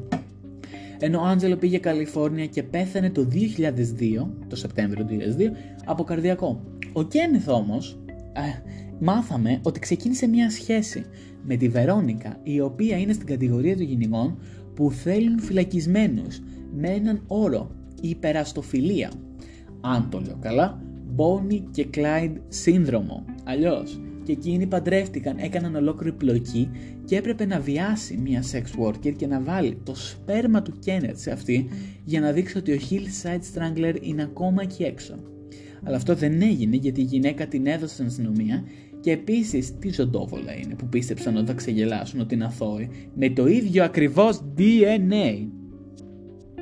Ενώ 1.00 1.20
ο 1.20 1.24
Άντζελο 1.24 1.56
πήγε 1.56 1.78
Καλιφόρνια 1.78 2.46
και 2.46 2.64
πέθανε 2.64 3.10
το 3.10 3.28
2002, 3.32 4.28
το 4.48 4.56
Σεπτέμβριο 4.56 5.06
του 5.06 5.18
2002, 5.38 5.52
από 5.86 6.04
καρδιακό. 6.04 6.64
Ο 6.94 7.04
Κένεθ 7.04 7.48
όμως, 7.48 8.00
ε, 8.34 8.72
μάθαμε 9.00 9.60
ότι 9.64 9.80
ξεκίνησε 9.80 10.28
μια 10.28 10.50
σχέση 10.50 11.06
με 11.44 11.56
τη 11.56 11.70
Βερόνικα, 11.70 12.40
η 12.44 12.60
οποία 12.60 12.98
είναι 12.98 13.14
στην 13.14 13.26
κατηγορία 13.26 13.76
των 13.76 13.86
γυναικών 13.86 14.38
που 14.76 14.92
θέλουν 14.92 15.40
φυλακισμένους 15.40 16.42
με 16.76 16.90
έναν 16.90 17.24
όρο 17.28 17.72
υπεραστοφιλία. 18.10 19.12
Αν 19.82 20.08
το 20.10 20.20
λέω 20.20 20.38
καλά, 20.42 20.82
Bonnie 21.16 21.64
και 21.72 21.88
Clyde 21.94 22.36
σύνδρομο. 22.48 23.26
Αλλιώς, 23.44 24.00
και 24.24 24.32
εκείνοι 24.32 24.66
παντρεύτηκαν, 24.66 25.38
έκαναν 25.38 25.76
ολόκληρη 25.76 26.16
πλοκή 26.16 26.70
και 27.06 27.18
έπρεπε 27.18 27.46
να 27.46 27.60
βιάσει 27.60 28.18
μια 28.18 28.44
sex 28.52 28.86
worker 28.86 29.14
και 29.16 29.28
να 29.28 29.42
βάλει 29.42 29.78
το 29.84 29.96
σπέρμα 29.96 30.62
του 30.62 30.74
Kenneth 30.86 31.14
σε 31.14 31.32
αυτή 31.32 31.68
για 32.04 32.20
να 32.20 32.32
δείξει 32.32 32.58
ότι 32.58 32.72
ο 32.72 32.78
Hillside 32.90 33.42
Strangler 33.54 33.96
είναι 34.02 34.24
ακόμα 34.24 34.62
εκεί 34.62 34.84
έξω. 34.84 35.20
Αλλά 35.84 35.96
αυτό 35.96 36.16
δεν 36.16 36.42
έγινε 36.42 36.76
γιατί 36.76 37.02
η 37.02 37.04
γυναίκα 37.04 37.48
την 37.48 37.68
έδωσε 37.68 37.94
στην 37.94 38.06
αστυνομία 38.06 38.64
και 39.00 39.12
επίσης 39.12 39.78
τι 39.80 39.90
ζωντόβολα 39.94 40.56
είναι 40.58 40.76
που 40.76 40.86
πίστεψαν 40.86 41.38
ότι 41.38 41.46
θα 41.46 41.54
ξεγελάσουν 41.54 42.20
ότι 42.20 42.36
είναι 42.36 42.46
αθώοι 42.46 42.90
με 43.16 43.30
το 43.30 43.48
ίδιο 43.48 43.84
ακριβώς 43.84 44.44
DNA. 44.58 45.48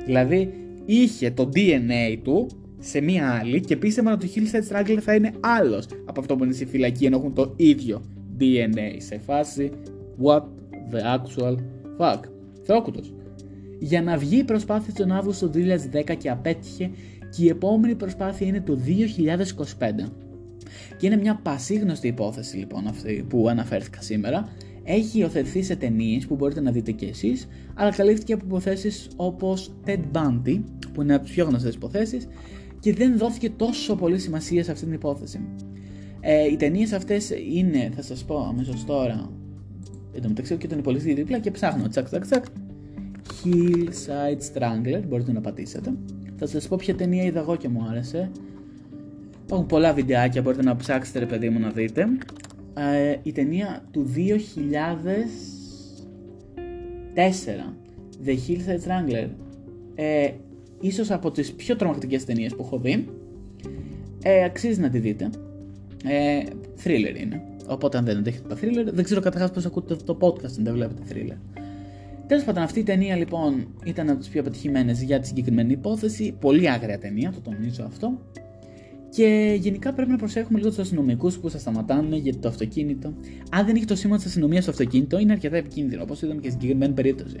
Δηλαδή 0.04 0.61
είχε 0.84 1.30
το 1.30 1.48
DNA 1.54 2.18
του 2.22 2.46
σε 2.78 3.00
μία 3.00 3.38
άλλη 3.40 3.60
και 3.60 3.76
πίστευαν 3.76 4.12
ότι 4.12 4.26
ο 4.26 4.30
Hillside 4.34 4.76
Strangler 4.76 4.98
θα 5.00 5.14
είναι 5.14 5.32
άλλος 5.40 5.86
από 6.04 6.20
αυτό 6.20 6.36
που 6.36 6.44
είναι 6.44 6.52
στη 6.52 6.66
φυλακή 6.66 7.04
ενώ 7.04 7.16
έχουν 7.16 7.34
το 7.34 7.52
ίδιο 7.56 8.02
DNA 8.38 8.96
σε 8.96 9.18
φάση 9.18 9.70
what 10.22 10.42
the 10.92 11.00
actual 11.16 11.56
fuck; 11.98 12.20
Θεόκουτος. 12.62 13.14
Για 13.78 14.02
να 14.02 14.16
βγει 14.16 14.38
η 14.38 14.44
προσπάθεια 14.44 14.92
τον 14.92 15.12
Αύγουστο 15.12 15.48
του 15.48 15.58
2010 15.92 16.16
και 16.18 16.30
απέτυχε 16.30 16.90
και 17.36 17.44
η 17.44 17.48
επόμενη 17.48 17.94
προσπάθεια 17.94 18.46
είναι 18.46 18.60
το 18.60 18.78
2025. 19.78 20.10
Και 20.96 21.06
είναι 21.06 21.16
μια 21.16 21.40
πασίγνωστη 21.42 22.06
υπόθεση 22.08 22.56
λοιπόν 22.56 22.86
αυτή 22.86 23.24
που 23.28 23.48
αναφέρθηκα 23.48 24.02
σήμερα. 24.02 24.48
Έχει 24.84 25.18
υιοθετηθεί 25.18 25.62
σε 25.62 25.76
ταινίες 25.76 26.26
που 26.26 26.34
μπορείτε 26.34 26.60
να 26.60 26.70
δείτε 26.70 26.92
και 26.92 27.06
εσείς, 27.06 27.48
αλλά 27.74 27.90
καλύφθηκε 27.90 28.32
από 28.32 28.44
υποθέσεις 28.46 29.08
όπως 29.16 29.72
Ted 29.86 30.00
Bundy, 30.12 30.60
που 30.92 31.02
είναι 31.02 31.14
από 31.14 31.24
τις 31.24 31.32
πιο 31.32 31.44
γνωστές 31.44 31.74
υποθέσεις, 31.74 32.28
και 32.80 32.92
δεν 32.92 33.18
δόθηκε 33.18 33.50
τόσο 33.50 33.94
πολύ 33.96 34.18
σημασία 34.18 34.64
σε 34.64 34.70
αυτή 34.70 34.84
την 34.84 34.94
υπόθεση. 34.94 35.40
Ε, 36.20 36.46
οι 36.46 36.56
ταινίες 36.56 36.92
αυτές 36.92 37.30
είναι, 37.52 37.90
θα 37.94 38.02
σας 38.02 38.24
πω 38.24 38.38
αμέσως 38.38 38.84
τώρα, 38.84 39.30
εν 40.14 40.22
τω 40.22 40.28
μεταξύ 40.28 40.56
και 40.56 40.66
τον 40.66 40.78
υπολογιστή 40.78 41.12
δίπλα 41.14 41.38
και 41.38 41.50
ψάχνω. 41.50 41.88
Τσακ, 41.88 42.06
τσακ, 42.06 42.26
τσακ. 42.26 42.44
Hillside 43.44 44.40
Strangler, 44.52 45.02
μπορείτε 45.08 45.32
να 45.32 45.40
πατήσετε. 45.40 45.92
Θα 46.36 46.46
σας 46.46 46.68
πω 46.68 46.76
ποια 46.76 46.94
ταινία 46.94 47.24
είδα 47.24 47.40
εγώ 47.40 47.56
και 47.56 47.68
μου 47.68 47.86
άρεσε. 47.90 48.30
Υπάρχουν 49.44 49.66
πολλά 49.66 49.92
βιντεάκια, 49.92 50.42
μπορείτε 50.42 50.62
να 50.62 50.76
ψάξετε 50.76 51.18
ρε 51.18 51.26
παιδί 51.26 51.48
μου 51.48 51.58
να 51.58 51.70
δείτε. 51.70 52.06
Ε, 52.74 53.16
η 53.22 53.32
ταινία 53.32 53.84
του 53.90 54.06
2004 54.16 54.18
The 58.24 58.30
Hillside 58.30 58.80
Strangler 58.86 59.28
ε, 59.94 60.30
ίσως 60.80 61.10
από 61.10 61.30
τις 61.30 61.52
πιο 61.52 61.76
τρομακτικές 61.76 62.24
ταινίες 62.24 62.54
που 62.54 62.62
έχω 62.62 62.78
δει 62.78 63.08
ε, 64.22 64.44
αξίζει 64.44 64.80
να 64.80 64.88
τη 64.88 64.98
δείτε 64.98 65.30
ε, 66.04 66.42
thriller 66.84 67.20
είναι 67.20 67.42
οπότε 67.68 67.98
αν 67.98 68.04
δεν 68.04 68.16
αντέχετε 68.16 68.48
τα 68.48 68.56
thriller 68.56 68.92
δεν 68.92 69.04
ξέρω 69.04 69.20
καταρχάς 69.20 69.50
πως 69.50 69.66
ακούτε 69.66 69.96
το 69.96 70.18
podcast 70.20 70.52
αν 70.58 70.64
δεν 70.64 70.74
βλέπετε 70.74 71.02
thriller 71.10 71.36
Τέλος 72.32 72.46
πάντων, 72.46 72.62
αυτή 72.62 72.80
η 72.80 72.82
ταινία 72.82 73.16
λοιπόν 73.16 73.66
ήταν 73.84 74.10
από 74.10 74.18
τις 74.18 74.28
πιο 74.28 74.40
αποτυχημένες 74.40 75.02
για 75.02 75.20
τη 75.20 75.26
συγκεκριμένη 75.26 75.72
υπόθεση. 75.72 76.36
Πολύ 76.40 76.70
άγρια 76.70 76.98
ταινία, 76.98 77.30
το 77.30 77.40
τονίζω 77.40 77.84
αυτό. 77.84 78.18
Και 79.14 79.58
γενικά 79.60 79.92
πρέπει 79.92 80.10
να 80.10 80.16
προσέχουμε 80.16 80.58
λίγο 80.58 80.70
τους 80.70 80.78
αστυνομικούς 80.78 81.38
που 81.38 81.48
σας 81.48 81.60
σταματάνε 81.60 82.16
για 82.16 82.38
το 82.38 82.48
αυτοκίνητο. 82.48 83.14
Αν 83.50 83.66
δεν 83.66 83.76
έχει 83.76 83.84
το 83.84 83.96
σήμα 83.96 84.16
της 84.16 84.26
αστυνομίας 84.26 84.62
στο 84.62 84.72
αυτοκίνητο, 84.72 85.18
είναι 85.18 85.32
αρκετά 85.32 85.56
επικίνδυνο, 85.56 86.02
όπως 86.02 86.22
είδαμε 86.22 86.40
και 86.40 86.48
στην 86.48 86.60
συγκεκριμένη 86.60 86.94
περίπτωση. 86.94 87.36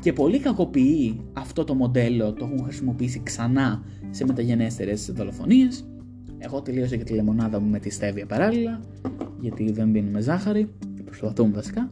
Και 0.00 0.12
πολύ 0.12 0.38
κακοποιεί 0.38 1.20
αυτό 1.32 1.64
το 1.64 1.74
μοντέλο, 1.74 2.32
το 2.32 2.44
έχουν 2.44 2.64
χρησιμοποιήσει 2.64 3.20
ξανά 3.22 3.82
σε 4.10 4.24
μεταγενέστερες 4.24 5.10
δολοφονίες. 5.12 5.84
Εγώ 6.38 6.62
τελείωσα 6.62 6.96
και 6.96 7.04
τη 7.04 7.12
λεμονάδα 7.12 7.60
μου 7.60 7.70
με 7.70 7.78
τη 7.78 7.90
στέβια 7.90 8.26
παράλληλα, 8.26 8.80
γιατί 9.40 9.72
δεν 9.72 9.92
πίνουμε 9.92 10.20
ζάχαρη 10.20 10.68
και 10.94 11.02
προσπαθούμε 11.02 11.52
βασικά. 11.54 11.90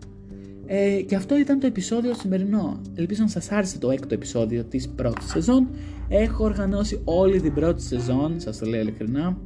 Ε, 0.71 1.03
και 1.03 1.15
αυτό 1.15 1.39
ήταν 1.39 1.61
το 1.61 1.67
επεισόδιο 1.67 2.15
σημερινό. 2.15 2.81
Ελπίζω 2.95 3.23
να 3.23 3.29
σας 3.29 3.51
άρεσε 3.51 3.79
το 3.79 3.91
έκτο 3.91 4.15
επεισόδιο 4.15 4.65
της 4.65 4.89
πρώτης 4.89 5.31
σεζόν. 5.31 5.69
Έχω 6.09 6.45
οργανώσει 6.45 7.01
όλη 7.05 7.41
την 7.41 7.55
πρώτη 7.55 7.83
σεζόν, 7.83 8.41
σας 8.41 8.59
το 8.59 8.67
λέω 8.67 8.81
ειλικρινά. 8.81 9.39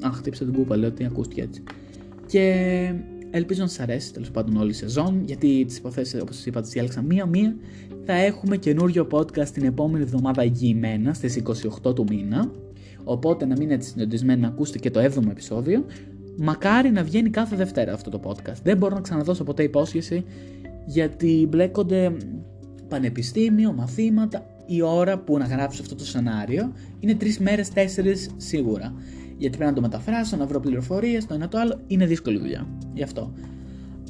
Αχ, 0.00 0.16
χτύπησα 0.16 0.44
την 0.44 0.54
κούπα, 0.54 0.76
λέω 0.76 0.88
ότι 0.88 1.04
ακούστηκε 1.04 1.40
έτσι. 1.40 1.62
Και 2.26 2.94
ελπίζω 3.30 3.62
να 3.62 3.68
σας 3.68 3.80
αρέσει 3.80 4.12
τέλος 4.12 4.30
πάντων 4.30 4.56
όλη 4.56 4.70
η 4.70 4.72
σεζόν, 4.72 5.22
γιατί 5.24 5.64
τις 5.66 5.78
υποθέσεις 5.78 6.20
όπως 6.20 6.36
σας 6.36 6.46
είπα 6.46 6.60
τις 6.60 6.70
διάλεξα 6.70 7.02
μία-μία. 7.02 7.56
Θα 8.04 8.12
έχουμε 8.12 8.56
καινούριο 8.56 9.06
podcast 9.10 9.48
την 9.48 9.64
επόμενη 9.64 10.04
εβδομάδα 10.04 10.42
εγγυημένα 10.42 11.14
στις 11.14 11.42
28 11.84 11.94
του 11.94 12.06
μήνα. 12.08 12.50
Οπότε 13.04 13.46
να 13.46 13.56
μείνετε 13.58 13.84
συντονισμένοι 13.84 14.40
να 14.40 14.48
ακούσετε 14.48 14.78
και 14.78 14.90
το 14.90 15.00
7ο 15.00 15.30
επεισόδιο 15.30 15.84
Μακάρι 16.40 16.90
να 16.90 17.02
βγαίνει 17.02 17.30
κάθε 17.30 17.56
Δευτέρα 17.56 17.92
αυτό 17.92 18.10
το 18.10 18.20
podcast. 18.24 18.60
Δεν 18.62 18.76
μπορώ 18.76 18.94
να 18.94 19.00
ξαναδώσω 19.00 19.44
ποτέ 19.44 19.62
υπόσχεση 19.62 20.24
γιατί 20.86 21.46
μπλέκονται 21.48 22.12
πανεπιστήμιο, 22.88 23.72
μαθήματα. 23.72 24.46
Η 24.66 24.82
ώρα 24.82 25.18
που 25.18 25.38
να 25.38 25.44
γράψω 25.44 25.82
αυτό 25.82 25.94
το 25.94 26.04
σενάριο 26.04 26.72
είναι 27.00 27.14
τρεις 27.14 27.38
μέρες, 27.38 27.68
τέσσερις 27.68 28.30
σίγουρα. 28.36 28.94
Γιατί 29.38 29.56
πρέπει 29.56 29.70
να 29.70 29.76
το 29.76 29.80
μεταφράσω, 29.80 30.36
να 30.36 30.46
βρω 30.46 30.60
πληροφορίες, 30.60 31.26
το 31.26 31.34
ένα 31.34 31.48
το 31.48 31.58
άλλο. 31.58 31.80
Είναι 31.86 32.06
δύσκολη 32.06 32.38
δουλειά. 32.38 32.66
Γι' 32.94 33.02
αυτό. 33.02 33.32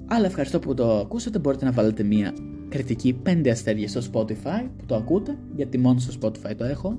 Αλλά 0.07 0.27
ευχαριστώ 0.27 0.59
που 0.59 0.75
το 0.75 0.99
ακούσατε. 0.99 1.39
Μπορείτε 1.39 1.65
να 1.65 1.73
βάλετε 1.73 2.03
μία 2.03 2.35
κριτική 2.69 3.21
5 3.27 3.49
αστέρια 3.49 3.89
στο 3.89 4.01
Spotify 4.13 4.69
που 4.79 4.85
το 4.87 4.95
ακούτε, 4.95 5.39
γιατί 5.57 5.79
μόνο 5.79 5.99
στο 5.99 6.19
Spotify 6.23 6.55
το 6.57 6.65
έχω. 6.65 6.99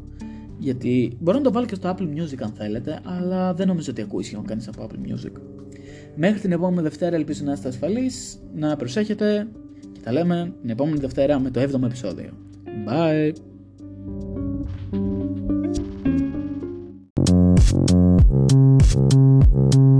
Γιατί 0.60 1.18
μπορώ 1.20 1.38
να 1.38 1.44
το 1.44 1.52
βάλω 1.52 1.66
και 1.66 1.76
στο 1.76 1.96
Apple 1.96 2.04
Music 2.04 2.38
αν 2.42 2.52
θέλετε, 2.52 3.00
αλλά 3.04 3.54
δεν 3.54 3.68
νομίζω 3.68 3.92
ότι 3.92 4.02
ακούει 4.02 4.24
σχεδόν 4.24 4.46
κανείς 4.46 4.68
από 4.68 4.88
Apple 4.88 5.10
Music. 5.10 5.32
Μέχρι 6.16 6.40
την 6.40 6.52
επόμενη 6.52 6.82
Δευτέρα 6.82 7.16
ελπίζω 7.16 7.44
να 7.44 7.52
είστε 7.52 7.68
ασφαλείς, 7.68 8.40
να 8.56 8.76
προσέχετε 8.76 9.48
και 9.92 10.00
τα 10.04 10.12
λέμε 10.12 10.54
την 10.62 10.70
επόμενη 10.70 11.00
Δευτέρα 11.00 11.40
με 11.40 11.50
το 11.50 11.62
7ο 11.62 11.84
επεισόδιο. 11.84 12.30
Bye! 12.88 13.34
I'm 19.32 19.66
gonna 19.66 19.70
kill 19.72 19.84
you. 19.84 19.99